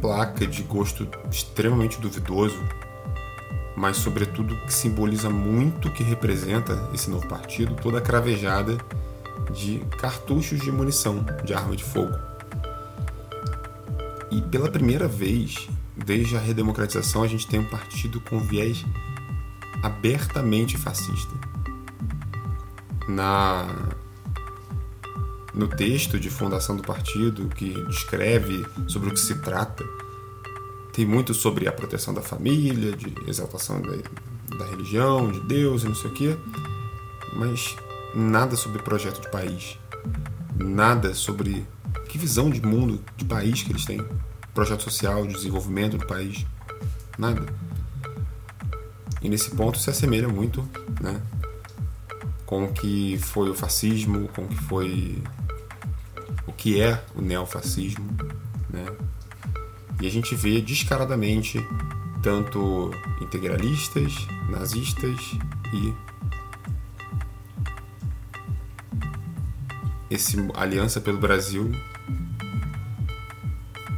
placa 0.00 0.46
de 0.46 0.62
gosto 0.62 1.08
extremamente 1.30 2.00
duvidoso 2.00 2.62
mas 3.76 3.96
sobretudo 3.96 4.54
que 4.66 4.75
simboliza 4.75 5.30
muito 5.30 5.88
o 5.88 5.90
que 5.90 6.02
representa 6.02 6.90
esse 6.92 7.08
novo 7.08 7.26
partido, 7.26 7.75
toda 7.75 7.99
cravejada 7.99 8.76
de 9.50 9.78
cartuchos 9.99 10.61
de 10.61 10.71
munição 10.71 11.25
de 11.45 11.52
arma 11.54 11.76
de 11.76 11.85
fogo. 11.85 12.14
E 14.30 14.40
pela 14.42 14.71
primeira 14.71 15.09
vez, 15.09 15.69
desde 15.97 16.37
a 16.37 16.40
redemocratização, 16.40 17.23
a 17.23 17.26
gente 17.26 17.47
tem 17.47 17.61
um 17.61 17.69
partido 17.69 18.21
com 18.21 18.38
viés 18.38 18.85
abertamente 19.83 20.76
fascista. 20.76 21.35
Na 23.09 23.66
no 25.52 25.66
texto 25.66 26.19
de 26.19 26.30
fundação 26.30 26.76
do 26.76 26.83
partido 26.83 27.49
que 27.49 27.73
descreve 27.87 28.64
sobre 28.87 29.09
o 29.09 29.12
que 29.12 29.19
se 29.19 29.35
trata, 29.40 29.85
tem 30.92 31.04
muito 31.04 31.35
sobre 31.35 31.69
a 31.69 31.73
proteção 31.73 32.14
da 32.14 32.23
família, 32.23 32.92
de 32.97 33.12
exaltação 33.26 33.80
da, 33.83 34.57
da 34.57 34.64
religião, 34.66 35.30
de 35.30 35.40
Deus 35.40 35.83
e 35.83 35.87
não 35.87 35.95
sei 35.95 36.11
o 36.11 36.14
quê, 36.14 36.37
mas 37.35 37.76
nada 38.14 38.56
sobre 38.56 38.82
projeto 38.82 39.20
de 39.20 39.30
país, 39.30 39.78
nada 40.56 41.14
sobre 41.14 41.66
que 42.08 42.18
visão 42.18 42.50
de 42.50 42.60
mundo, 42.60 43.02
de 43.16 43.24
país 43.24 43.62
que 43.62 43.72
eles 43.72 43.84
têm, 43.84 44.04
projeto 44.52 44.82
social, 44.82 45.26
de 45.26 45.34
desenvolvimento 45.34 45.96
do 45.96 46.06
país, 46.06 46.44
nada. 47.16 47.46
E 49.22 49.28
nesse 49.28 49.50
ponto 49.50 49.78
se 49.78 49.90
assemelha 49.90 50.28
muito, 50.28 50.68
né, 51.00 51.20
com 52.46 52.64
o 52.64 52.72
que 52.72 53.18
foi 53.18 53.48
o 53.48 53.54
fascismo, 53.54 54.28
com 54.28 54.42
o 54.42 54.48
que 54.48 54.56
foi 54.56 55.22
o 56.46 56.52
que 56.52 56.80
é 56.80 57.02
o 57.14 57.20
neofascismo, 57.20 58.04
né? 58.68 58.86
E 60.00 60.06
a 60.06 60.10
gente 60.10 60.34
vê 60.34 60.60
descaradamente 60.60 61.64
tanto 62.22 62.90
integralistas, 63.20 64.12
nazistas 64.48 65.20
e 65.72 65.94
esse 70.10 70.36
Aliança 70.54 71.00
pelo 71.00 71.18
Brasil 71.18 71.72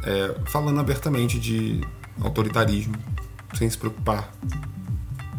é, 0.03 0.35
falando 0.45 0.79
abertamente 0.79 1.39
de 1.39 1.81
autoritarismo 2.21 2.95
sem 3.55 3.69
se 3.69 3.77
preocupar 3.77 4.31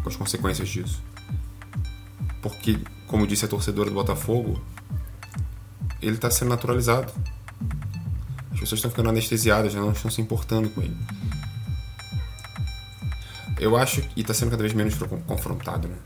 com 0.02 0.08
as 0.08 0.16
consequências 0.16 0.68
disso. 0.68 1.02
Porque, 2.42 2.78
como 3.06 3.26
disse 3.26 3.44
a 3.44 3.48
torcedora 3.48 3.88
do 3.88 3.94
Botafogo, 3.94 4.60
ele 6.02 6.16
está 6.16 6.30
sendo 6.30 6.50
naturalizado 6.50 7.12
pessoas 8.64 8.78
estão 8.78 8.90
ficando 8.90 9.10
anestesiadas, 9.10 9.74
né? 9.74 9.80
não 9.80 9.92
estão 9.92 10.10
se 10.10 10.20
importando 10.20 10.68
com 10.70 10.82
ele. 10.82 10.96
Eu 13.58 13.76
acho 13.76 14.02
que 14.02 14.20
está 14.20 14.34
sendo 14.34 14.50
cada 14.50 14.62
vez 14.62 14.72
menos 14.74 14.94
confrontado. 15.26 15.88
Né? 15.88 15.96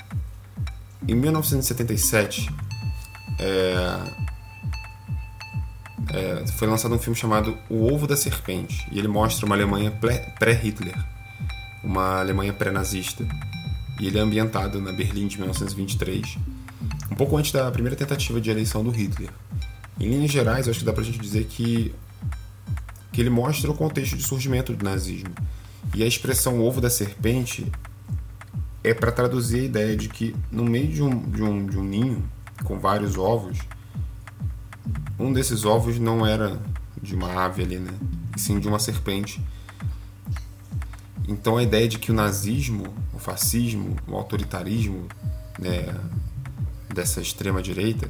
Em 1.07 1.15
1977, 1.15 2.51
é, 3.39 4.28
é, 6.13 6.47
foi 6.47 6.69
lançado 6.69 6.95
um 6.95 6.99
filme 6.99 7.17
chamado 7.17 7.57
O 7.69 7.93
Ovo 7.93 8.07
da 8.07 8.17
Serpente, 8.17 8.87
e 8.91 8.99
ele 8.99 9.09
mostra 9.09 9.47
uma 9.47 9.55
Alemanha 9.55 9.91
pré-Hitler, 10.39 10.97
uma 11.83 12.21
Alemanha 12.21 12.53
pré-nazista. 12.53 13.27
E 14.01 14.07
ele 14.07 14.19
é 14.19 14.21
ambientado 14.21 14.81
na 14.81 14.93
Berlim 14.93 15.27
de 15.27 15.39
1923, 15.39 16.39
um 17.11 17.15
pouco 17.15 17.37
antes 17.37 17.53
da 17.53 17.71
primeira 17.71 17.97
tentativa 17.97 18.41
de 18.41 18.51
eleição 18.51 18.85
do 18.85 18.91
Hitler. 18.91 19.31
Em 19.99 20.09
linhas 20.09 20.31
gerais, 20.31 20.69
acho 20.69 20.79
que 20.79 20.85
dá 20.85 20.93
pra 20.93 21.03
gente 21.03 21.19
dizer 21.19 21.45
que 21.45 21.95
que 23.19 23.23
ele 23.23 23.31
mostra 23.31 23.69
o 23.69 23.75
contexto 23.75 24.17
de 24.17 24.23
surgimento 24.23 24.73
do 24.73 24.85
nazismo. 24.85 25.35
E 25.93 26.05
a 26.05 26.07
expressão 26.07 26.61
ovo 26.61 26.81
da 26.81 26.89
serpente 26.89 27.67
é 28.85 28.95
para 28.95 29.11
traduzir 29.11 29.59
a 29.59 29.65
ideia 29.65 29.97
de 29.97 30.09
que 30.09 30.37
no 30.53 30.65
meio 30.65 30.87
de 30.87 31.03
um, 31.03 31.29
de, 31.29 31.43
um, 31.43 31.67
de 31.67 31.77
um 31.77 31.83
ninho 31.83 32.23
com 32.63 32.79
vários 32.79 33.19
ovos, 33.19 33.59
um 35.19 35.33
desses 35.33 35.65
ovos 35.65 35.99
não 35.99 36.25
era 36.25 36.61
de 37.03 37.15
uma 37.15 37.45
ave 37.45 37.63
ali, 37.63 37.79
né? 37.79 37.93
E 38.37 38.41
sim 38.41 38.59
de 38.59 38.69
uma 38.69 38.79
serpente. 38.79 39.43
Então 41.27 41.57
a 41.57 41.63
ideia 41.63 41.89
de 41.89 41.99
que 41.99 42.11
o 42.11 42.15
nazismo, 42.15 42.95
o 43.13 43.19
fascismo, 43.19 43.97
o 44.07 44.17
autoritarismo 44.17 45.07
né, 45.59 45.95
dessa 46.95 47.21
extrema 47.21 47.61
direita 47.61 48.09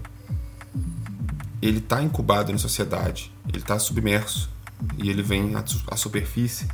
ele 1.60 1.78
está 1.78 2.02
incubado 2.02 2.52
na 2.52 2.58
sociedade, 2.58 3.32
ele 3.48 3.58
está 3.58 3.78
submerso 3.78 4.48
e 4.96 5.10
ele 5.10 5.22
vem 5.22 5.54
à, 5.56 5.96
superfície 5.96 6.68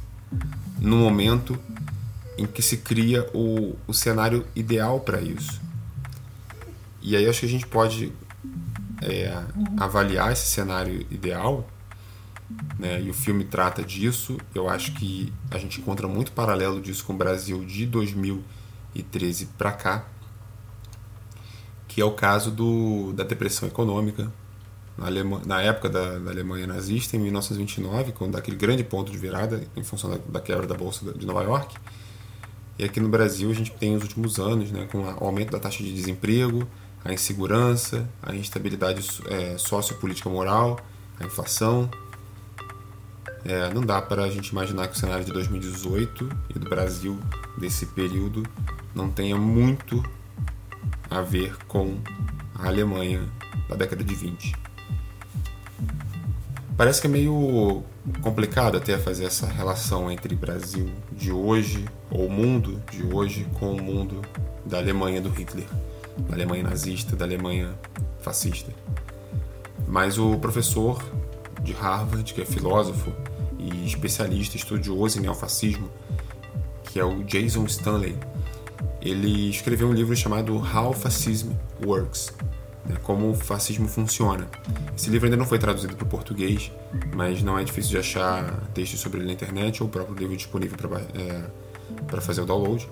no 0.79 0.97
momento 0.97 1.59
em 2.37 2.47
que 2.47 2.61
se 2.61 2.79
cria 2.79 3.27
o, 3.33 3.77
o 3.87 3.95
cenário 3.95 4.47
ideal 4.55 5.01
para 5.01 5.21
isso. 5.21 5.61
E 7.01 7.17
aí 7.17 7.27
acho 7.29 7.41
que 7.41 7.47
a 7.47 7.49
gente 7.49 7.67
pode 7.67 8.13
é, 9.05 9.45
avaliar 9.79 10.33
esse 10.33 10.47
cenário 10.47 11.07
ideal, 11.11 11.69
né, 12.79 13.01
e 13.03 13.11
o 13.11 13.15
filme 13.15 13.45
trata 13.45 13.83
disso. 13.83 14.39
Eu 14.55 14.69
acho 14.69 14.93
que 14.95 15.33
a 15.51 15.59
gente 15.59 15.81
encontra 15.81 16.09
muito 16.09 16.33
paralelo 16.33 16.81
disso 16.81 17.05
com 17.05 17.13
o 17.13 17.17
Brasil 17.17 17.65
de 17.65 17.87
2013 17.87 19.47
para 19.59 19.73
cá, 19.73 20.05
que 21.87 22.01
é 22.01 22.05
o 22.05 22.13
caso 22.13 22.51
do, 22.51 23.13
da 23.13 23.25
depressão 23.25 23.69
econômica 23.69 24.33
na, 24.97 25.09
na 25.45 25.63
época 25.63 25.89
da, 25.89 26.19
da, 26.19 26.31
Alemanha 26.31 26.67
nazista, 26.67 27.17
em 27.17 27.21
1929, 27.21 28.13
quando 28.13 28.33
daquele 28.33 28.57
grande 28.57 28.85
ponto 28.85 29.11
de 29.11 29.19
virada 29.19 29.67
em 29.77 29.83
função 29.83 30.11
da, 30.11 30.19
da 30.29 30.41
quebra 30.41 30.67
da 30.67 30.75
bolsa 30.75 31.13
de 31.13 31.27
Nova 31.27 31.43
York. 31.43 31.77
E 32.79 32.85
aqui 32.85 33.01
no 33.01 33.09
Brasil 33.09 33.51
a 33.51 33.55
gente 33.55 33.71
tem 33.73 33.95
os 33.95 34.03
últimos 34.03 34.39
anos, 34.39 34.71
né, 34.71 34.89
com 34.91 34.99
o 34.99 35.25
aumento 35.25 35.51
da 35.51 35.59
taxa 35.59 35.83
de 35.83 35.93
desemprego, 35.93 36.67
a 37.05 37.13
insegurança, 37.13 38.09
a 38.23 38.35
instabilidade 38.35 39.07
é, 39.27 39.59
sociopolítica 39.59 40.31
moral, 40.31 40.81
a 41.21 41.25
inflação. 41.25 41.91
É, 43.45 43.73
não 43.75 43.83
dá 43.83 44.01
para 44.01 44.25
a 44.25 44.31
gente 44.31 44.49
imaginar 44.49 44.89
que 44.89 44.97
o 44.97 44.99
cenário 44.99 45.23
de 45.23 45.31
2018 45.31 46.31
e 46.55 46.59
do 46.59 46.67
Brasil 46.69 47.21
desse 47.59 47.85
período 47.87 48.43
não 48.95 49.11
tenha 49.11 49.37
muito 49.37 50.03
a 51.11 51.21
ver 51.21 51.55
com 51.69 51.99
a 52.55 52.69
Alemanha 52.69 53.29
da 53.69 53.77
década 53.77 54.03
de 54.03 54.15
20. 54.15 54.57
Parece 56.75 57.03
que 57.03 57.07
é 57.07 57.11
meio 57.11 57.85
complicado 58.23 58.79
até 58.79 58.99
fazer 58.99 59.27
essa 59.27 59.47
relação 59.47 60.11
entre 60.11 60.35
Brasil 60.35 60.91
de 61.13 61.31
hoje, 61.31 61.85
ou 62.11 62.27
o 62.27 62.31
mundo 62.33 62.83
de 62.91 63.05
hoje, 63.05 63.47
com 63.61 63.77
o 63.77 63.83
mundo 63.83 64.23
da 64.65 64.79
Alemanha 64.79 65.21
do 65.21 65.29
Hitler 65.29 65.69
da 66.19 66.35
Alemanha 66.35 66.63
nazista, 66.63 67.17
da 67.17 67.25
Alemanha 67.25 67.75
fascista. 68.21 68.73
Mas 69.87 70.19
o 70.19 70.39
professor 70.39 71.03
de 71.63 71.73
Harvard, 71.73 72.33
que 72.33 72.41
é 72.41 72.45
filósofo 72.45 73.13
e 73.59 73.87
especialista, 73.87 74.57
estudioso 74.57 75.19
em 75.19 75.23
neofascismo, 75.23 75.89
que 76.85 77.01
é 77.01 77.05
o 77.05 77.23
Jason 77.25 77.65
Stanley, 77.65 78.17
ele 79.01 79.51
escreveu 79.51 79.89
um 79.89 79.93
livro 79.93 80.17
chamado 80.17 80.57
How 80.57 80.93
Fascism 80.93 81.53
Works, 81.85 82.33
né, 82.87 82.97
como 83.03 83.31
o 83.31 83.35
fascismo 83.35 83.89
funciona. 83.89 84.49
Esse 84.97 85.11
livro 85.11 85.27
ainda 85.27 85.37
não 85.37 85.47
foi 85.47 85.59
traduzido 85.59 85.95
para 85.95 86.05
o 86.05 86.09
português, 86.09 86.71
mas 87.15 87.43
não 87.43 87.59
é 87.59 87.65
difícil 87.65 87.91
de 87.91 87.99
achar 87.99 88.61
textos 88.73 89.01
sobre 89.01 89.19
ele 89.19 89.27
na 89.27 89.33
internet 89.33 89.83
ou 89.83 89.89
o 89.89 89.93
próprio 89.93 90.17
livro 90.17 90.37
disponível 90.37 90.77
para 90.77 92.19
é, 92.19 92.21
fazer 92.21 92.41
o 92.41 92.47
download. 92.47 92.89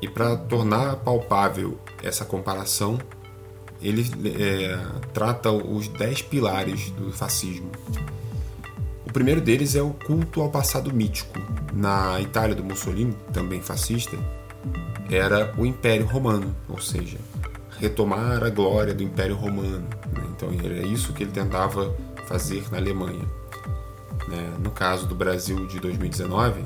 E 0.00 0.08
para 0.08 0.36
tornar 0.36 0.96
palpável 0.96 1.78
essa 2.02 2.24
comparação, 2.24 2.98
ele 3.82 4.04
é, 4.38 4.78
trata 5.12 5.50
os 5.50 5.88
dez 5.88 6.22
pilares 6.22 6.90
do 6.90 7.12
fascismo. 7.12 7.70
O 9.06 9.12
primeiro 9.12 9.40
deles 9.40 9.74
é 9.74 9.82
o 9.82 9.90
culto 9.90 10.40
ao 10.40 10.50
passado 10.50 10.92
mítico. 10.94 11.38
Na 11.72 12.20
Itália 12.20 12.54
do 12.54 12.64
Mussolini, 12.64 13.16
também 13.32 13.60
fascista, 13.60 14.16
era 15.10 15.52
o 15.58 15.66
Império 15.66 16.06
Romano, 16.06 16.54
ou 16.68 16.80
seja, 16.80 17.18
retomar 17.78 18.44
a 18.44 18.50
glória 18.50 18.94
do 18.94 19.02
Império 19.02 19.34
Romano. 19.34 19.86
Né? 20.12 20.24
Então 20.36 20.50
era 20.64 20.86
isso 20.86 21.12
que 21.12 21.24
ele 21.24 21.32
tentava 21.32 21.94
fazer 22.26 22.70
na 22.70 22.78
Alemanha. 22.78 23.24
Né? 24.28 24.52
No 24.62 24.70
caso 24.70 25.06
do 25.06 25.14
Brasil 25.14 25.66
de 25.66 25.80
2019, 25.80 26.64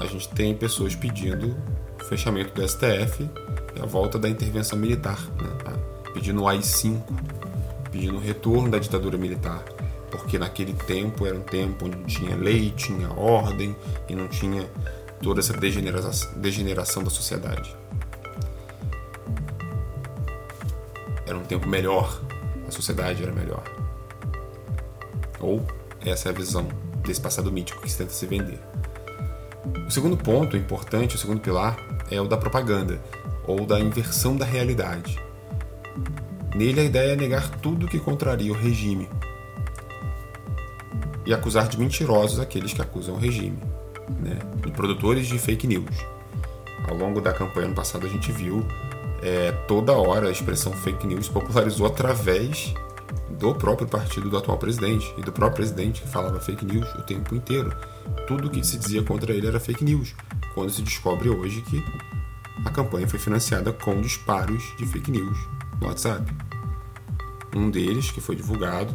a 0.00 0.06
gente 0.06 0.28
tem 0.30 0.54
pessoas 0.54 0.96
pedindo 0.96 1.54
o 2.00 2.04
fechamento 2.04 2.54
do 2.54 2.66
STF 2.66 3.28
e 3.76 3.80
a 3.80 3.86
volta 3.86 4.18
da 4.18 4.28
intervenção 4.28 4.78
militar, 4.78 5.20
né? 5.40 5.50
Tá? 5.62 5.90
pedindo 6.12 6.42
o 6.42 6.48
AI-5, 6.48 7.02
pedindo 7.90 8.16
o 8.16 8.20
retorno 8.20 8.70
da 8.70 8.78
ditadura 8.78 9.16
militar, 9.16 9.62
porque 10.10 10.38
naquele 10.38 10.72
tempo 10.72 11.26
era 11.26 11.36
um 11.36 11.42
tempo 11.42 11.86
onde 11.86 12.02
tinha 12.04 12.36
lei, 12.36 12.70
tinha 12.70 13.10
ordem 13.10 13.76
e 14.08 14.14
não 14.14 14.26
tinha 14.26 14.68
toda 15.22 15.40
essa 15.40 15.52
degeneração, 15.52 16.32
degeneração 16.36 17.04
da 17.04 17.10
sociedade. 17.10 17.76
Era 21.26 21.36
um 21.36 21.44
tempo 21.44 21.68
melhor, 21.68 22.20
a 22.66 22.70
sociedade 22.70 23.22
era 23.22 23.32
melhor. 23.32 23.62
Ou 25.38 25.64
essa 26.00 26.28
é 26.28 26.32
a 26.32 26.34
visão 26.34 26.66
desse 27.04 27.20
passado 27.20 27.52
mítico 27.52 27.82
que 27.82 27.90
se 27.90 27.98
tenta 27.98 28.10
se 28.10 28.26
vender. 28.26 28.58
O 29.86 29.90
segundo 29.90 30.16
ponto 30.16 30.56
importante, 30.56 31.16
o 31.16 31.18
segundo 31.18 31.40
pilar, 31.40 31.76
é 32.10 32.20
o 32.20 32.26
da 32.26 32.36
propaganda, 32.36 33.00
ou 33.46 33.66
da 33.66 33.78
inversão 33.78 34.36
da 34.36 34.44
realidade. 34.44 35.18
Nele, 36.54 36.80
a 36.80 36.84
ideia 36.84 37.12
é 37.12 37.16
negar 37.16 37.48
tudo 37.60 37.86
que 37.86 37.98
contraria 37.98 38.52
o 38.52 38.56
regime 38.56 39.08
e 41.24 41.34
acusar 41.34 41.68
de 41.68 41.78
mentirosos 41.78 42.40
aqueles 42.40 42.72
que 42.72 42.82
acusam 42.82 43.14
o 43.14 43.18
regime, 43.18 43.58
né? 44.20 44.38
e 44.66 44.70
produtores 44.70 45.26
de 45.26 45.38
fake 45.38 45.66
news. 45.66 45.96
Ao 46.88 46.96
longo 46.96 47.20
da 47.20 47.32
campanha 47.32 47.66
ano 47.66 47.74
passado, 47.74 48.06
a 48.06 48.08
gente 48.08 48.32
viu 48.32 48.66
é, 49.22 49.52
toda 49.68 49.92
hora 49.92 50.28
a 50.28 50.32
expressão 50.32 50.72
fake 50.72 51.06
news 51.06 51.28
popularizou 51.28 51.86
através 51.86 52.74
do 53.40 53.54
próprio 53.54 53.88
partido 53.88 54.28
do 54.28 54.36
atual 54.36 54.58
presidente 54.58 55.14
e 55.16 55.22
do 55.22 55.32
próprio 55.32 55.56
presidente 55.56 56.02
que 56.02 56.08
falava 56.08 56.38
fake 56.38 56.62
news 56.62 56.86
o 56.94 57.02
tempo 57.02 57.34
inteiro. 57.34 57.74
Tudo 58.28 58.50
que 58.50 58.62
se 58.62 58.76
dizia 58.76 59.02
contra 59.02 59.32
ele 59.32 59.46
era 59.46 59.58
fake 59.58 59.82
news. 59.82 60.14
Quando 60.54 60.70
se 60.70 60.82
descobre 60.82 61.30
hoje 61.30 61.62
que 61.62 61.82
a 62.66 62.70
campanha 62.70 63.08
foi 63.08 63.18
financiada 63.18 63.72
com 63.72 63.98
disparos 63.98 64.62
de 64.76 64.84
fake 64.84 65.10
news 65.10 65.38
no 65.80 65.86
WhatsApp. 65.86 66.30
Um 67.56 67.70
deles, 67.70 68.10
que 68.10 68.20
foi 68.20 68.36
divulgado, 68.36 68.94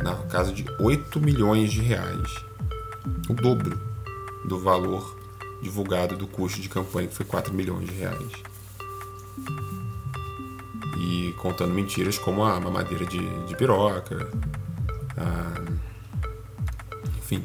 na 0.00 0.14
casa 0.28 0.52
de 0.52 0.64
8 0.78 1.20
milhões 1.20 1.72
de 1.72 1.80
reais, 1.80 2.32
o 3.28 3.34
dobro 3.34 3.80
do 4.44 4.60
valor 4.60 5.18
divulgado 5.60 6.16
do 6.16 6.28
custo 6.28 6.60
de 6.60 6.68
campanha, 6.68 7.08
que 7.08 7.16
foi 7.16 7.26
4 7.26 7.52
milhões 7.52 7.88
de 7.88 7.94
reais 7.96 8.50
e 11.00 11.32
contando 11.38 11.72
mentiras 11.72 12.18
como 12.18 12.44
a 12.44 12.60
mamadeira 12.60 13.06
de, 13.06 13.18
de 13.46 13.56
piroca, 13.56 14.28
a... 15.16 15.60
enfim. 17.18 17.42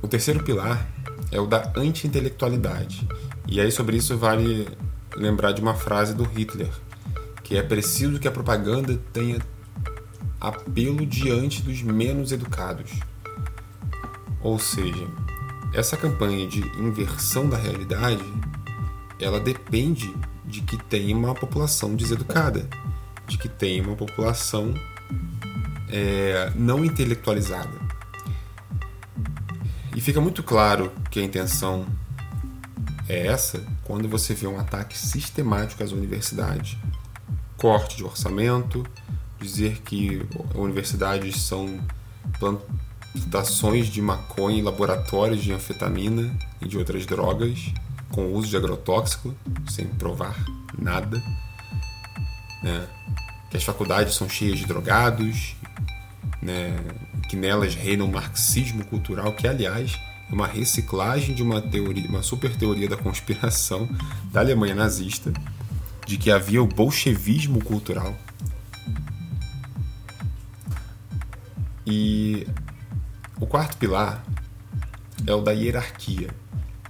O 0.00 0.06
terceiro 0.06 0.44
pilar 0.44 0.86
é 1.32 1.40
o 1.40 1.46
da 1.46 1.72
anti-intelectualidade. 1.76 3.06
E 3.48 3.60
aí 3.60 3.72
sobre 3.72 3.96
isso 3.96 4.16
vale 4.16 4.68
lembrar 5.16 5.52
de 5.52 5.60
uma 5.60 5.74
frase 5.74 6.14
do 6.14 6.22
Hitler, 6.22 6.70
que 7.42 7.56
é 7.56 7.62
preciso 7.62 8.20
que 8.20 8.28
a 8.28 8.30
propaganda 8.30 8.96
tenha 9.12 9.38
apelo 10.40 11.04
diante 11.04 11.62
dos 11.62 11.82
menos 11.82 12.30
educados. 12.30 12.92
Ou 14.40 14.58
seja, 14.58 15.08
essa 15.72 15.96
campanha 15.96 16.46
de 16.46 16.60
inversão 16.78 17.48
da 17.48 17.56
realidade 17.56 18.22
ela 19.20 19.40
depende 19.40 20.14
de 20.44 20.60
que 20.60 20.76
tenha 20.76 21.16
uma 21.16 21.34
população 21.34 21.94
deseducada, 21.94 22.68
de 23.26 23.38
que 23.38 23.48
tenha 23.48 23.82
uma 23.82 23.96
população 23.96 24.74
é, 25.90 26.52
não 26.54 26.84
intelectualizada. 26.84 27.84
E 29.94 30.00
fica 30.00 30.20
muito 30.20 30.42
claro 30.42 30.92
que 31.10 31.20
a 31.20 31.22
intenção 31.22 31.86
é 33.08 33.26
essa 33.26 33.64
quando 33.84 34.08
você 34.08 34.34
vê 34.34 34.46
um 34.46 34.58
ataque 34.58 34.98
sistemático 34.98 35.82
às 35.82 35.92
universidades. 35.92 36.76
Corte 37.56 37.96
de 37.96 38.04
orçamento, 38.04 38.84
dizer 39.40 39.82
que 39.82 40.26
universidades 40.54 41.42
são 41.42 41.78
plantações 42.38 43.86
de 43.86 44.02
maconha 44.02 44.64
laboratórios 44.64 45.42
de 45.42 45.52
anfetamina 45.52 46.36
e 46.60 46.66
de 46.66 46.76
outras 46.76 47.06
drogas 47.06 47.72
com 48.14 48.26
o 48.26 48.34
uso 48.34 48.48
de 48.48 48.56
agrotóxico, 48.56 49.34
sem 49.68 49.88
provar 49.88 50.36
nada. 50.78 51.20
Né? 52.62 52.86
Que 53.50 53.56
as 53.56 53.64
faculdades 53.64 54.14
são 54.14 54.28
cheias 54.28 54.56
de 54.60 54.66
drogados, 54.66 55.56
né? 56.40 56.78
que 57.28 57.34
nelas 57.34 57.74
reina 57.74 58.04
um 58.04 58.10
marxismo 58.10 58.84
cultural, 58.84 59.32
que, 59.32 59.48
aliás, 59.48 59.98
é 60.30 60.32
uma 60.32 60.46
reciclagem 60.46 61.34
de 61.34 61.42
uma 61.42 61.60
teoria, 61.60 62.08
uma 62.08 62.22
super 62.22 62.54
teoria 62.54 62.88
da 62.88 62.96
conspiração 62.96 63.88
da 64.30 64.38
Alemanha 64.38 64.76
nazista, 64.76 65.32
de 66.06 66.16
que 66.16 66.30
havia 66.30 66.62
o 66.62 66.68
bolchevismo 66.68 67.64
cultural. 67.64 68.14
E 71.84 72.46
o 73.40 73.46
quarto 73.46 73.76
pilar 73.76 74.24
é 75.26 75.34
o 75.34 75.40
da 75.40 75.50
hierarquia 75.50 76.43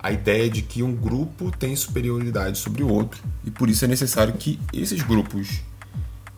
a 0.04 0.12
ideia 0.12 0.50
de 0.50 0.60
que 0.60 0.82
um 0.82 0.94
grupo 0.94 1.50
tem 1.50 1.74
superioridade 1.74 2.58
sobre 2.58 2.82
o 2.82 2.92
outro 2.92 3.22
e 3.42 3.50
por 3.50 3.70
isso 3.70 3.86
é 3.86 3.88
necessário 3.88 4.34
que 4.34 4.60
esses 4.70 5.00
grupos 5.00 5.62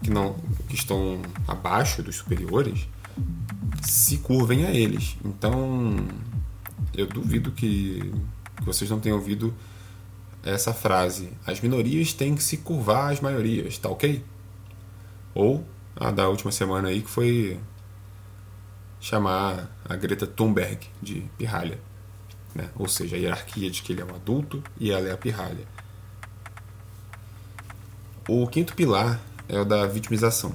que 0.01 0.09
não 0.09 0.35
que 0.69 0.77
estão 0.77 1.21
abaixo 1.49 2.01
dos 2.01 2.15
superiores 2.15 2.87
se 3.83 4.19
curvem 4.19 4.65
a 4.67 4.71
eles. 4.71 5.17
Então, 5.25 5.97
eu 6.95 7.09
duvido 7.09 7.51
que, 7.51 8.13
que 8.57 8.65
vocês 8.65 8.89
não 8.89 9.01
tenham 9.01 9.19
ouvido 9.19 9.53
essa 10.45 10.73
frase: 10.73 11.31
as 11.45 11.61
minorias 11.61 12.13
têm 12.13 12.37
que 12.37 12.45
se 12.45 12.59
curvar 12.59 13.13
às 13.13 13.21
maiorias, 13.21 13.77
tá 13.79 13.89
ok? 13.89 14.25
Ou 15.35 15.67
a 15.97 16.13
da 16.13 16.29
última 16.29 16.53
semana 16.53 16.87
aí 16.87 17.03
que 17.03 17.11
foi 17.11 17.59
chamar 19.01 19.77
a 19.85 19.97
Greta 19.97 20.25
Thunberg 20.25 20.87
de 21.03 21.29
pirralha. 21.37 21.81
Né? 22.57 22.71
Ou 22.77 22.89
seja, 22.89 23.17
a 23.17 23.19
hierarquia 23.19 23.71
de 23.71 23.83
que 23.83 23.93
ele 23.93 24.01
é 24.01 24.05
um 24.05 24.15
adulto 24.15 24.63
e 24.81 24.91
ela 24.91 25.09
é 25.09 25.13
a 25.13 25.17
pirralha. 25.17 25.67
O 28.27 28.47
quinto 28.47 28.75
pilar 28.75 29.21
é 29.47 29.61
o 29.61 29.65
da 29.65 29.87
vitimização. 29.87 30.55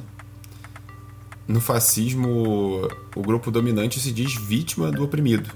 No 1.47 1.61
fascismo, 1.61 2.87
o 3.15 3.21
grupo 3.21 3.51
dominante 3.51 3.99
se 3.99 4.11
diz 4.11 4.33
vítima 4.33 4.91
do 4.91 5.03
oprimido. 5.03 5.49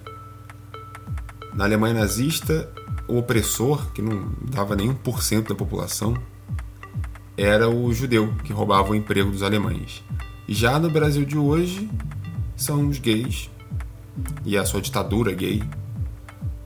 Na 1.53 1.63
Alemanha 1.63 1.95
nazista, 1.95 2.71
o 3.07 3.17
opressor, 3.17 3.91
que 3.91 4.01
não 4.01 4.31
dava 4.41 4.75
nem 4.75 4.93
1% 4.93 5.49
da 5.49 5.55
população, 5.55 6.15
era 7.35 7.67
o 7.67 7.91
judeu 7.91 8.33
que 8.43 8.53
roubava 8.53 8.91
o 8.91 8.95
emprego 8.95 9.31
dos 9.31 9.41
alemães. 9.41 10.03
Já 10.47 10.77
no 10.77 10.89
Brasil 10.91 11.25
de 11.25 11.37
hoje, 11.37 11.89
são 12.55 12.87
os 12.87 12.99
gays 12.99 13.49
e 14.45 14.57
a 14.57 14.65
sua 14.65 14.81
ditadura 14.81 15.33
gay, 15.33 15.61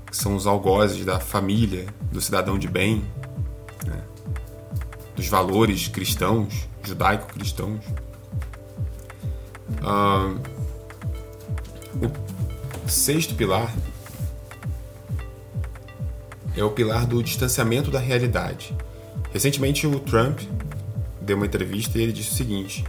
que 0.10 0.17
são 0.17 0.36
os 0.36 0.48
algozes 0.48 1.06
da 1.06 1.19
família, 1.19 1.86
do 2.12 2.19
cidadão 2.19 2.58
de 2.58 2.67
bem, 2.67 3.04
né? 3.86 4.02
dos 5.15 5.28
valores 5.28 5.88
cristãos, 5.88 6.67
judaico-cristãos. 6.84 7.86
Uh, 9.82 10.39
o 12.86 12.89
sexto 12.89 13.36
pilar 13.36 13.74
é 16.56 16.63
o 16.63 16.72
pilar 16.72 17.06
do 17.06 17.22
distanciamento 17.22 17.91
da 17.91 18.00
realidade. 18.00 18.76
Recentemente, 19.32 19.86
o 19.86 20.00
Trump 20.00 20.39
deu 21.22 21.38
uma 21.38 21.45
entrevista 21.45 21.98
e 21.98 22.02
ele 22.02 22.12
disse 22.12 22.32
o 22.32 22.34
seguinte: 22.34 22.84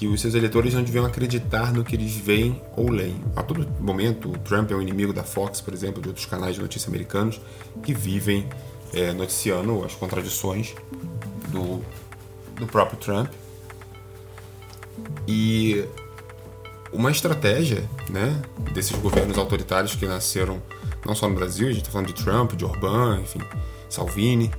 que 0.00 0.06
os 0.06 0.18
seus 0.18 0.32
eleitores 0.32 0.72
não 0.72 0.82
deviam 0.82 1.04
acreditar 1.04 1.74
no 1.74 1.84
que 1.84 1.94
eles 1.94 2.16
veem 2.16 2.58
ou 2.74 2.90
leem. 2.90 3.22
A 3.36 3.42
todo 3.42 3.68
momento, 3.78 4.30
o 4.30 4.38
Trump 4.38 4.70
é 4.70 4.74
um 4.74 4.80
inimigo 4.80 5.12
da 5.12 5.22
Fox, 5.22 5.60
por 5.60 5.74
exemplo, 5.74 6.00
de 6.00 6.08
outros 6.08 6.24
canais 6.24 6.54
de 6.54 6.62
notícia 6.62 6.88
americanos 6.88 7.38
que 7.82 7.92
vivem 7.92 8.48
é, 8.94 9.12
noticiando 9.12 9.84
as 9.84 9.94
contradições 9.94 10.74
do, 11.48 11.84
do 12.54 12.66
próprio 12.66 12.98
Trump. 12.98 13.30
E 15.28 15.84
uma 16.90 17.10
estratégia 17.10 17.86
né, 18.08 18.40
desses 18.72 18.96
governos 18.96 19.36
autoritários 19.36 19.94
que 19.94 20.06
nasceram 20.06 20.62
não 21.04 21.14
só 21.14 21.28
no 21.28 21.34
Brasil, 21.34 21.68
a 21.68 21.72
gente 21.72 21.82
está 21.82 21.92
falando 21.92 22.06
de 22.06 22.14
Trump, 22.14 22.54
de 22.54 22.64
Orbán, 22.64 23.20
enfim, 23.20 23.40
Salvini, 23.90 24.50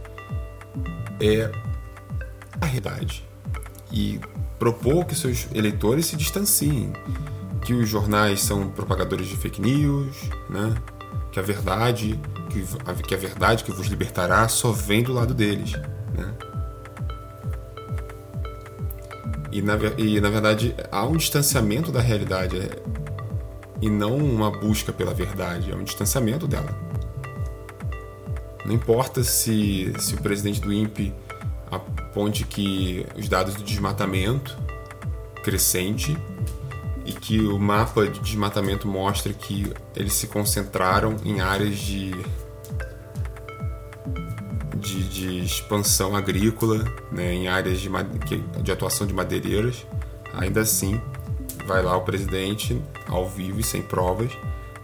é 1.20 1.52
a 2.62 2.66
realidade. 2.68 3.28
E 3.92 4.22
propor 4.62 5.06
que 5.06 5.16
seus 5.16 5.48
eleitores 5.56 6.06
se 6.06 6.16
distanciem, 6.16 6.94
que 7.66 7.74
os 7.74 7.90
jornais 7.90 8.42
são 8.42 8.70
propagadores 8.70 9.28
de 9.28 9.36
fake 9.36 9.60
news, 9.60 10.16
né? 10.48 10.76
que 11.32 11.40
a 11.40 11.42
verdade, 11.42 12.20
que 12.48 12.64
a, 12.86 12.94
que 12.94 13.16
a 13.16 13.18
verdade 13.18 13.64
que 13.64 13.72
vos 13.72 13.88
libertará 13.88 14.48
só 14.48 14.72
vem 14.72 15.02
do 15.02 15.14
lado 15.14 15.34
deles. 15.34 15.72
Né? 16.14 16.32
E 19.52 19.64
na, 19.64 19.74
e 19.98 20.22
na 20.22 20.30
verdade 20.30 20.76
há 20.92 21.08
um 21.08 21.18
distanciamento 21.18 21.92
da 21.92 22.00
realidade 22.00 22.60
é, 22.60 22.84
e 23.82 23.90
não 23.90 24.16
uma 24.16 24.52
busca 24.52 24.94
pela 24.94 25.12
verdade, 25.12 25.72
é 25.72 25.76
um 25.76 25.84
distanciamento 25.84 26.46
dela. 26.48 26.70
Não 28.64 28.76
importa 28.76 29.24
se, 29.24 29.92
se 29.98 30.14
o 30.14 30.22
presidente 30.22 30.62
do 30.62 30.72
INPE 30.72 31.16
aponte 32.12 32.44
que 32.44 33.06
os 33.18 33.30
dados 33.30 33.56
do 33.56 33.64
desmatamento 33.64 34.58
crescente 35.44 36.16
e 37.06 37.14
que 37.14 37.40
o 37.40 37.58
mapa 37.58 38.06
de 38.06 38.20
desmatamento 38.20 38.88
mostra 38.88 39.34
que 39.34 39.74
eles 39.96 40.14
se 40.14 40.28
concentraram 40.28 41.16
em 41.24 41.40
áreas 41.40 41.78
de 41.78 42.12
de, 44.76 45.04
de 45.08 45.46
expansão 45.46 46.16
agrícola, 46.16 46.84
né, 47.12 47.34
em 47.34 47.48
áreas 47.48 47.80
de, 47.80 47.90
de 48.64 48.72
atuação 48.72 49.06
de 49.06 49.14
madeireiras, 49.14 49.86
ainda 50.34 50.62
assim 50.62 51.00
vai 51.68 51.84
lá 51.84 51.96
o 51.96 52.02
presidente 52.02 52.82
ao 53.08 53.30
vivo 53.30 53.60
e 53.60 53.64
sem 53.64 53.84
provas 53.84 54.32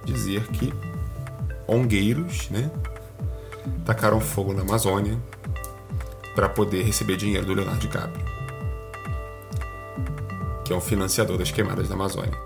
dizer 0.06 0.46
que 0.50 0.72
ongueiros, 1.68 2.48
né, 2.52 2.70
tacaram 3.84 4.22
fogo 4.22 4.54
na 4.54 4.62
Amazônia 4.62 5.18
para 6.38 6.48
poder 6.48 6.84
receber 6.84 7.18
dinheiro 7.18 7.48
do 7.48 7.54
Leonardo 7.56 7.80
DiCaprio, 7.80 8.24
que 10.64 10.72
é 10.72 10.76
um 10.76 10.80
financiador 10.80 11.36
das 11.36 11.50
queimadas 11.50 11.90
da 11.90 11.96
Amazônia. 11.96 12.40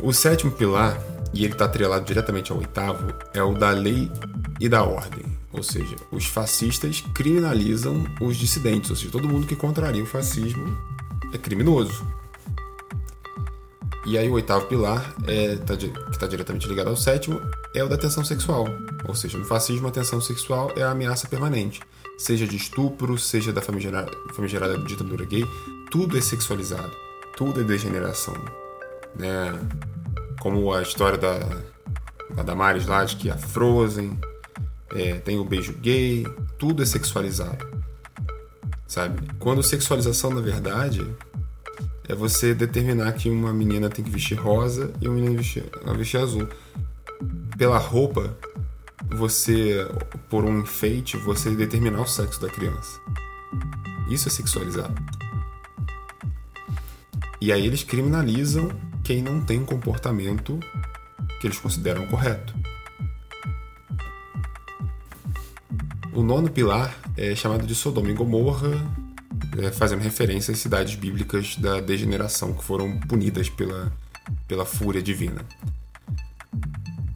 O 0.00 0.12
sétimo 0.12 0.50
pilar, 0.50 1.00
e 1.32 1.44
ele 1.44 1.52
está 1.52 1.66
atrelado 1.66 2.04
diretamente 2.04 2.50
ao 2.50 2.58
oitavo, 2.58 3.14
é 3.32 3.40
o 3.40 3.54
da 3.54 3.70
lei 3.70 4.10
e 4.58 4.68
da 4.68 4.82
ordem. 4.82 5.24
Ou 5.52 5.62
seja, 5.62 5.94
os 6.10 6.26
fascistas 6.26 7.04
criminalizam 7.14 8.04
os 8.20 8.36
dissidentes, 8.36 8.90
ou 8.90 8.96
seja, 8.96 9.12
todo 9.12 9.28
mundo 9.28 9.46
que 9.46 9.54
contraria 9.54 10.02
o 10.02 10.06
fascismo 10.06 10.76
é 11.32 11.38
criminoso. 11.38 12.04
E 14.04 14.18
aí 14.18 14.28
o 14.28 14.32
oitavo 14.32 14.66
pilar, 14.66 15.14
é, 15.28 15.54
tá, 15.54 15.76
que 15.76 15.86
está 16.10 16.26
diretamente 16.26 16.66
ligado 16.66 16.88
ao 16.88 16.96
sétimo, 16.96 17.40
é 17.72 17.84
o 17.84 17.88
da 17.88 17.96
tensão 17.96 18.24
sexual. 18.24 18.66
Ou 19.06 19.14
seja, 19.14 19.38
no 19.38 19.44
fascismo 19.44 19.86
a 19.86 19.92
tensão 19.92 20.20
sexual 20.20 20.72
é 20.76 20.82
a 20.82 20.90
ameaça 20.90 21.28
permanente. 21.28 21.80
Seja 22.18 22.46
de 22.46 22.56
estupro, 22.56 23.16
seja 23.16 23.52
da 23.52 23.62
famigerada, 23.62 24.10
famigerada 24.34 24.76
ditadura 24.78 25.24
gay, 25.24 25.44
tudo 25.90 26.18
é 26.18 26.20
sexualizado. 26.20 26.90
Tudo 27.36 27.60
é 27.60 27.64
degeneração. 27.64 28.34
Né? 29.14 29.58
Como 30.40 30.72
a 30.72 30.82
história 30.82 31.16
da, 31.16 31.38
da 32.42 32.54
lá, 32.54 33.04
de 33.04 33.16
que 33.16 33.30
a 33.30 33.38
Frozen 33.38 34.18
é, 34.90 35.14
tem 35.14 35.38
o 35.38 35.44
beijo 35.44 35.72
gay, 35.74 36.26
tudo 36.58 36.82
é 36.82 36.86
sexualizado. 36.86 37.66
Sabe? 38.86 39.20
Quando 39.38 39.62
sexualização, 39.62 40.30
na 40.30 40.40
verdade, 40.40 41.06
é 42.08 42.14
você 42.14 42.54
determinar 42.54 43.12
que 43.12 43.28
uma 43.28 43.52
menina 43.52 43.88
tem 43.88 44.04
que 44.04 44.10
vestir 44.10 44.34
rosa 44.34 44.90
e 45.00 45.06
uma 45.06 45.14
menina 45.14 45.36
vestir, 45.36 45.64
vestir 45.96 46.18
azul. 46.18 46.48
Pela 47.56 47.78
roupa, 47.78 48.36
você, 49.06 49.86
por 50.28 50.44
um 50.44 50.60
enfeite, 50.60 51.16
você 51.16 51.50
determinar 51.50 52.02
o 52.02 52.06
sexo 52.06 52.40
da 52.40 52.48
criança. 52.48 53.00
Isso 54.10 54.28
é 54.28 54.30
sexualizado. 54.30 54.94
E 57.40 57.52
aí 57.52 57.64
eles 57.64 57.84
criminalizam 57.84 58.68
quem 59.04 59.22
não 59.22 59.40
tem 59.40 59.60
um 59.60 59.64
comportamento 59.64 60.58
que 61.40 61.46
eles 61.46 61.58
consideram 61.58 62.06
correto. 62.08 62.54
O 66.12 66.22
nono 66.22 66.50
pilar 66.50 66.96
é 67.16 67.34
chamado 67.34 67.64
de 67.64 67.74
Sodoma 67.74 68.10
e 68.10 68.14
Gomorra, 68.14 68.70
é, 69.56 69.70
fazendo 69.70 70.00
referência 70.00 70.52
às 70.52 70.58
cidades 70.58 70.96
bíblicas 70.96 71.56
da 71.56 71.80
degeneração 71.80 72.52
que 72.52 72.64
foram 72.64 72.98
punidas 73.00 73.48
pela, 73.48 73.92
pela 74.48 74.64
fúria 74.64 75.00
divina. 75.00 75.44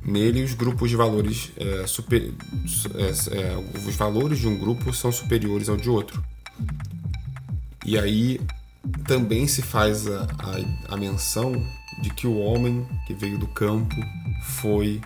Nele, 0.05 0.43
os 0.43 0.55
grupos 0.55 0.91
de 0.91 0.97
valores 0.97 1.53
é, 1.57 1.87
super, 1.87 2.23
é, 2.23 3.39
é, 3.39 3.57
os 3.87 3.95
valores 3.95 4.39
de 4.39 4.49
um 4.49 4.59
grupo 4.59 4.93
são 4.93 5.13
superiores 5.13 5.69
ao 5.69 5.77
de 5.77 5.89
outro. 5.89 6.23
E 7.85 7.99
aí 7.99 8.41
também 9.07 9.47
se 9.47 9.63
faz 9.63 10.07
a, 10.07 10.23
a, 10.23 10.95
a 10.95 10.97
menção 10.97 11.53
de 12.01 12.11
que 12.11 12.27
o 12.27 12.39
homem 12.39 12.87
que 13.07 13.15
veio 13.15 13.39
do 13.39 13.47
campo 13.47 13.95
foi 14.43 15.01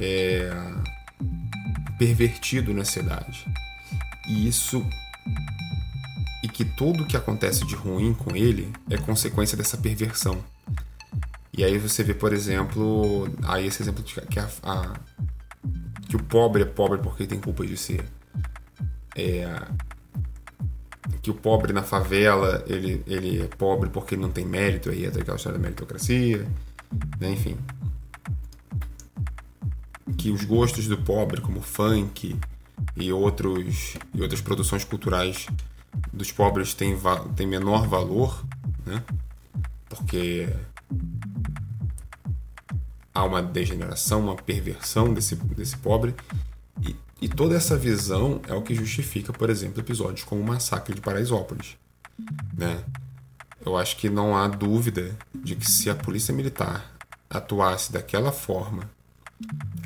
é, 0.00 0.50
pervertido 1.98 2.74
na 2.74 2.84
cidade. 2.84 3.46
E 4.28 4.48
isso 4.48 4.84
e 6.42 6.48
que 6.48 6.64
tudo 6.64 7.06
que 7.06 7.16
acontece 7.16 7.64
de 7.64 7.74
ruim 7.74 8.14
com 8.14 8.36
ele 8.36 8.72
é 8.88 8.96
consequência 8.96 9.56
dessa 9.56 9.76
perversão. 9.76 10.42
E 11.56 11.64
aí 11.64 11.78
você 11.78 12.02
vê, 12.02 12.14
por 12.14 12.32
exemplo, 12.32 13.28
aí 13.44 13.66
esse 13.66 13.82
exemplo 13.82 14.04
de 14.04 14.14
que, 14.14 14.38
a, 14.38 14.48
a, 14.62 14.94
que 16.08 16.16
o 16.16 16.22
pobre 16.22 16.62
é 16.62 16.66
pobre 16.66 16.98
porque 16.98 17.26
tem 17.26 17.40
culpa 17.40 17.66
de 17.66 17.76
ser. 17.76 18.04
É, 19.16 19.62
que 21.22 21.30
o 21.30 21.34
pobre 21.34 21.72
na 21.72 21.82
favela 21.82 22.62
ele, 22.66 23.02
ele 23.06 23.42
é 23.42 23.46
pobre 23.46 23.88
porque 23.88 24.14
ele 24.14 24.22
não 24.22 24.30
tem 24.30 24.44
mérito, 24.44 24.90
aí 24.90 25.06
é 25.06 25.08
aquela 25.08 25.36
história 25.36 25.58
da 25.58 25.62
meritocracia, 25.62 26.46
né? 27.18 27.30
enfim 27.30 27.56
que 30.16 30.30
os 30.30 30.44
gostos 30.44 30.86
do 30.86 30.98
pobre, 30.98 31.40
como 31.40 31.60
funk 31.60 32.36
e, 32.96 33.12
outros, 33.12 33.96
e 34.14 34.22
outras 34.22 34.40
produções 34.40 34.84
culturais 34.84 35.46
dos 36.12 36.30
pobres 36.30 36.74
têm, 36.74 36.96
têm 37.34 37.46
menor 37.46 37.86
valor, 37.86 38.44
né? 38.84 39.02
porque 39.88 40.48
há 43.16 43.24
uma 43.24 43.42
degeneração, 43.42 44.20
uma 44.20 44.36
perversão 44.36 45.14
desse, 45.14 45.34
desse 45.34 45.76
pobre. 45.78 46.14
E, 46.82 46.94
e 47.22 47.28
toda 47.28 47.56
essa 47.56 47.74
visão 47.76 48.42
é 48.46 48.52
o 48.52 48.60
que 48.60 48.74
justifica, 48.74 49.32
por 49.32 49.48
exemplo, 49.48 49.80
episódios 49.80 50.22
como 50.22 50.42
o 50.42 50.46
Massacre 50.46 50.94
de 50.94 51.00
Paraisópolis. 51.00 51.78
Né? 52.56 52.84
Eu 53.64 53.74
acho 53.76 53.96
que 53.96 54.10
não 54.10 54.36
há 54.36 54.46
dúvida 54.46 55.16
de 55.34 55.56
que 55.56 55.68
se 55.68 55.88
a 55.88 55.94
polícia 55.94 56.34
militar 56.34 56.94
atuasse 57.30 57.90
daquela 57.90 58.30
forma 58.30 58.90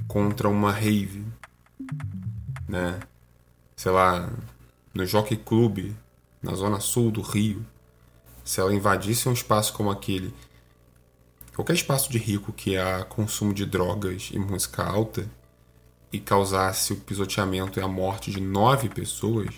contra 0.08 0.48
uma 0.48 0.72
rave, 0.72 1.24
né? 2.68 2.98
sei 3.76 3.92
lá, 3.92 4.28
no 4.92 5.06
Jockey 5.06 5.36
Club, 5.36 5.92
na 6.42 6.54
zona 6.54 6.80
sul 6.80 7.12
do 7.12 7.22
Rio, 7.22 7.64
se 8.42 8.60
ela 8.60 8.74
invadisse 8.74 9.28
um 9.28 9.32
espaço 9.32 9.72
como 9.72 9.88
aquele 9.88 10.34
qualquer 11.54 11.74
espaço 11.74 12.10
de 12.10 12.18
rico 12.18 12.52
que 12.52 12.76
há 12.76 13.04
consumo 13.04 13.52
de 13.52 13.66
drogas 13.66 14.30
e 14.32 14.38
música 14.38 14.82
alta 14.82 15.28
e 16.12 16.18
causasse 16.18 16.92
o 16.92 16.96
pisoteamento 16.96 17.78
e 17.78 17.82
a 17.82 17.88
morte 17.88 18.30
de 18.30 18.40
nove 18.40 18.88
pessoas, 18.88 19.54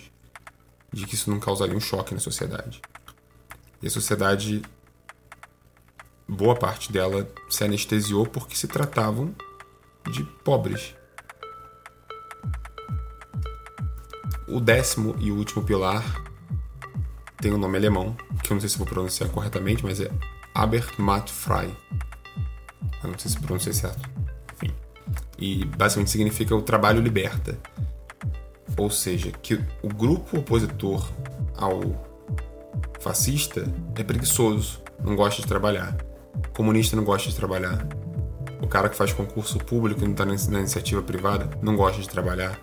de 0.91 1.05
que 1.05 1.15
isso 1.15 1.29
não 1.29 1.39
causaria 1.39 1.75
um 1.75 1.79
choque 1.79 2.13
na 2.13 2.19
sociedade. 2.19 2.81
E 3.81 3.87
a 3.87 3.89
sociedade, 3.89 4.61
boa 6.27 6.55
parte 6.55 6.91
dela 6.91 7.27
se 7.49 7.63
anestesiou 7.63 8.25
porque 8.25 8.55
se 8.55 8.67
tratavam 8.67 9.35
de 10.11 10.23
pobres. 10.23 10.95
O 14.47 14.59
décimo 14.59 15.15
e 15.19 15.31
último 15.31 15.63
pilar 15.63 16.03
tem 17.37 17.51
um 17.51 17.57
nome 17.57 17.77
alemão, 17.77 18.15
que 18.43 18.51
eu 18.51 18.55
não 18.55 18.61
sei 18.61 18.69
se 18.69 18.77
vou 18.77 18.85
pronunciar 18.85 19.29
corretamente, 19.29 19.83
mas 19.83 19.99
é 19.99 20.09
Abermattfrei. 20.53 21.75
Eu 23.03 23.09
não 23.09 23.19
sei 23.19 23.31
se 23.31 23.39
pronunciei 23.39 23.73
certo. 23.73 24.09
Enfim. 24.55 24.73
E 25.37 25.65
basicamente 25.65 26.11
significa 26.11 26.55
o 26.55 26.61
trabalho 26.61 27.01
liberta. 27.01 27.57
Ou 28.77 28.89
seja, 28.89 29.31
que 29.31 29.55
o 29.81 29.87
grupo 29.87 30.39
opositor 30.39 31.07
ao 31.55 31.81
fascista 32.99 33.65
é 33.95 34.03
preguiçoso, 34.03 34.81
não 35.03 35.15
gosta 35.15 35.41
de 35.41 35.47
trabalhar. 35.47 35.95
O 36.35 36.49
comunista 36.49 36.95
não 36.95 37.03
gosta 37.03 37.29
de 37.29 37.35
trabalhar. 37.35 37.85
O 38.61 38.67
cara 38.67 38.89
que 38.89 38.95
faz 38.95 39.11
concurso 39.11 39.57
público 39.59 40.01
e 40.01 40.05
não 40.05 40.11
está 40.13 40.25
na 40.25 40.59
iniciativa 40.59 41.01
privada 41.01 41.49
não 41.61 41.75
gosta 41.75 42.01
de 42.01 42.09
trabalhar. 42.09 42.59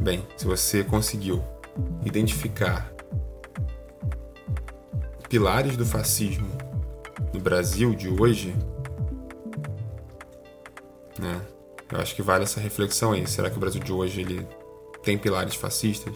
Bem, 0.00 0.26
se 0.36 0.46
você 0.46 0.82
conseguiu 0.82 1.44
identificar 2.04 2.91
pilares 5.32 5.78
do 5.78 5.86
fascismo 5.86 6.46
no 7.32 7.40
Brasil 7.40 7.94
de 7.94 8.06
hoje, 8.06 8.54
né? 11.18 11.40
Eu 11.90 12.00
acho 12.00 12.14
que 12.14 12.20
vale 12.20 12.44
essa 12.44 12.60
reflexão 12.60 13.12
aí. 13.12 13.26
Será 13.26 13.48
que 13.48 13.56
o 13.56 13.58
Brasil 13.58 13.82
de 13.82 13.90
hoje 13.90 14.20
ele 14.20 14.46
tem 15.02 15.16
pilares 15.16 15.54
fascistas? 15.54 16.14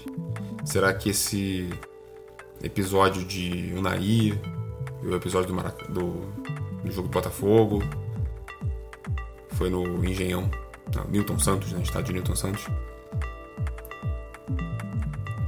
Será 0.67 0.93
que 0.93 1.09
esse 1.09 1.71
episódio 2.63 3.25
de 3.25 3.73
Unai, 3.75 4.39
o 5.03 5.15
episódio 5.15 5.49
do, 5.49 5.55
Marac... 5.55 5.91
do... 5.91 6.11
do 6.85 6.93
jogo 6.93 7.09
do 7.09 7.13
Botafogo, 7.13 7.83
foi 9.53 9.71
no 9.71 10.05
Engenhão, 10.05 10.51
não, 10.95 11.09
Newton 11.09 11.39
Santos, 11.39 11.73
né? 11.73 11.81
Estádio 11.83 12.13
Newton 12.13 12.37
Santos. 12.37 12.67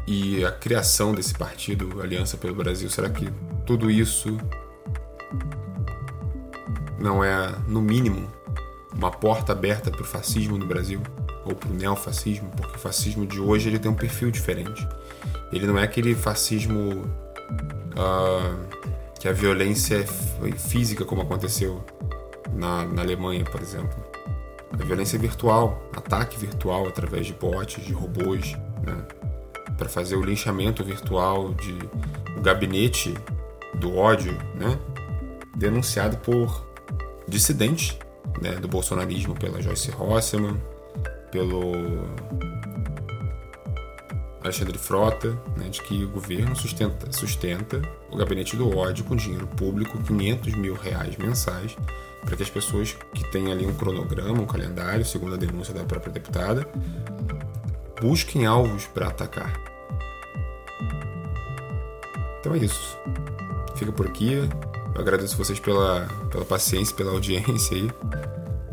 E 0.06 0.42
a 0.42 0.52
criação 0.52 1.12
desse 1.12 1.34
partido, 1.34 2.00
Aliança 2.00 2.38
pelo 2.38 2.54
Brasil, 2.54 2.88
será 2.88 3.10
que 3.10 3.30
tudo 3.68 3.90
isso 3.90 4.34
não 6.98 7.22
é, 7.22 7.54
no 7.68 7.82
mínimo, 7.82 8.26
uma 8.96 9.10
porta 9.10 9.52
aberta 9.52 9.90
para 9.90 10.00
o 10.00 10.04
fascismo 10.04 10.56
no 10.56 10.64
Brasil 10.64 11.02
ou 11.44 11.54
para 11.54 11.68
o 11.68 11.74
neofascismo, 11.74 12.50
porque 12.56 12.76
o 12.76 12.78
fascismo 12.78 13.26
de 13.26 13.38
hoje 13.38 13.68
ele 13.68 13.78
tem 13.78 13.90
um 13.90 13.94
perfil 13.94 14.30
diferente. 14.30 14.88
Ele 15.52 15.66
não 15.66 15.78
é 15.78 15.82
aquele 15.82 16.14
fascismo 16.14 17.04
uh, 17.92 18.58
que 19.20 19.28
a 19.28 19.32
violência 19.32 19.96
é 19.96 20.52
física 20.52 21.04
como 21.04 21.20
aconteceu 21.20 21.84
na, 22.54 22.86
na 22.86 23.02
Alemanha, 23.02 23.44
por 23.44 23.60
exemplo. 23.60 24.02
A 24.72 24.82
violência 24.82 25.18
é 25.18 25.20
virtual, 25.20 25.78
ataque 25.94 26.38
virtual 26.38 26.88
através 26.88 27.26
de 27.26 27.34
bots, 27.34 27.84
de 27.84 27.92
robôs, 27.92 28.56
né? 28.82 28.96
para 29.76 29.90
fazer 29.90 30.16
o 30.16 30.24
linchamento 30.24 30.82
virtual 30.82 31.52
de 31.52 31.78
o 32.34 32.40
gabinete 32.40 33.14
do 33.78 33.96
ódio, 33.96 34.32
né? 34.54 34.78
denunciado 35.56 36.16
por 36.18 36.66
dissidentes 37.26 37.98
né, 38.40 38.52
do 38.52 38.68
bolsonarismo, 38.68 39.34
pela 39.34 39.60
Joyce 39.60 39.90
Rosseman, 39.90 40.56
pelo 41.30 41.72
Alexandre 44.42 44.78
Frota, 44.78 45.30
né, 45.56 45.68
de 45.68 45.82
que 45.82 46.04
o 46.04 46.08
governo 46.08 46.54
sustenta, 46.54 47.10
sustenta 47.12 47.82
o 48.10 48.16
gabinete 48.16 48.56
do 48.56 48.76
ódio 48.76 49.04
com 49.04 49.16
dinheiro 49.16 49.46
público, 49.46 50.02
500 50.02 50.54
mil 50.54 50.74
reais 50.74 51.16
mensais, 51.16 51.76
para 52.24 52.36
que 52.36 52.42
as 52.42 52.50
pessoas 52.50 52.96
que 53.12 53.30
têm 53.30 53.50
ali 53.50 53.66
um 53.66 53.74
cronograma, 53.74 54.40
um 54.40 54.46
calendário, 54.46 55.04
segundo 55.04 55.34
a 55.34 55.38
denúncia 55.38 55.74
da 55.74 55.84
própria 55.84 56.12
deputada, 56.12 56.66
busquem 58.00 58.46
alvos 58.46 58.86
para 58.86 59.08
atacar. 59.08 59.52
Então 62.40 62.54
é 62.54 62.58
isso 62.58 62.96
fica 63.78 63.92
por 63.92 64.06
aqui. 64.06 64.32
Eu 64.32 65.00
agradeço 65.00 65.36
vocês 65.36 65.58
pela, 65.60 66.06
pela 66.30 66.44
paciência, 66.44 66.94
pela 66.94 67.12
audiência 67.12 67.76
aí. 67.76 67.90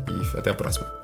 E 0.08 0.38
até 0.38 0.50
a 0.50 0.54
próxima. 0.54 0.95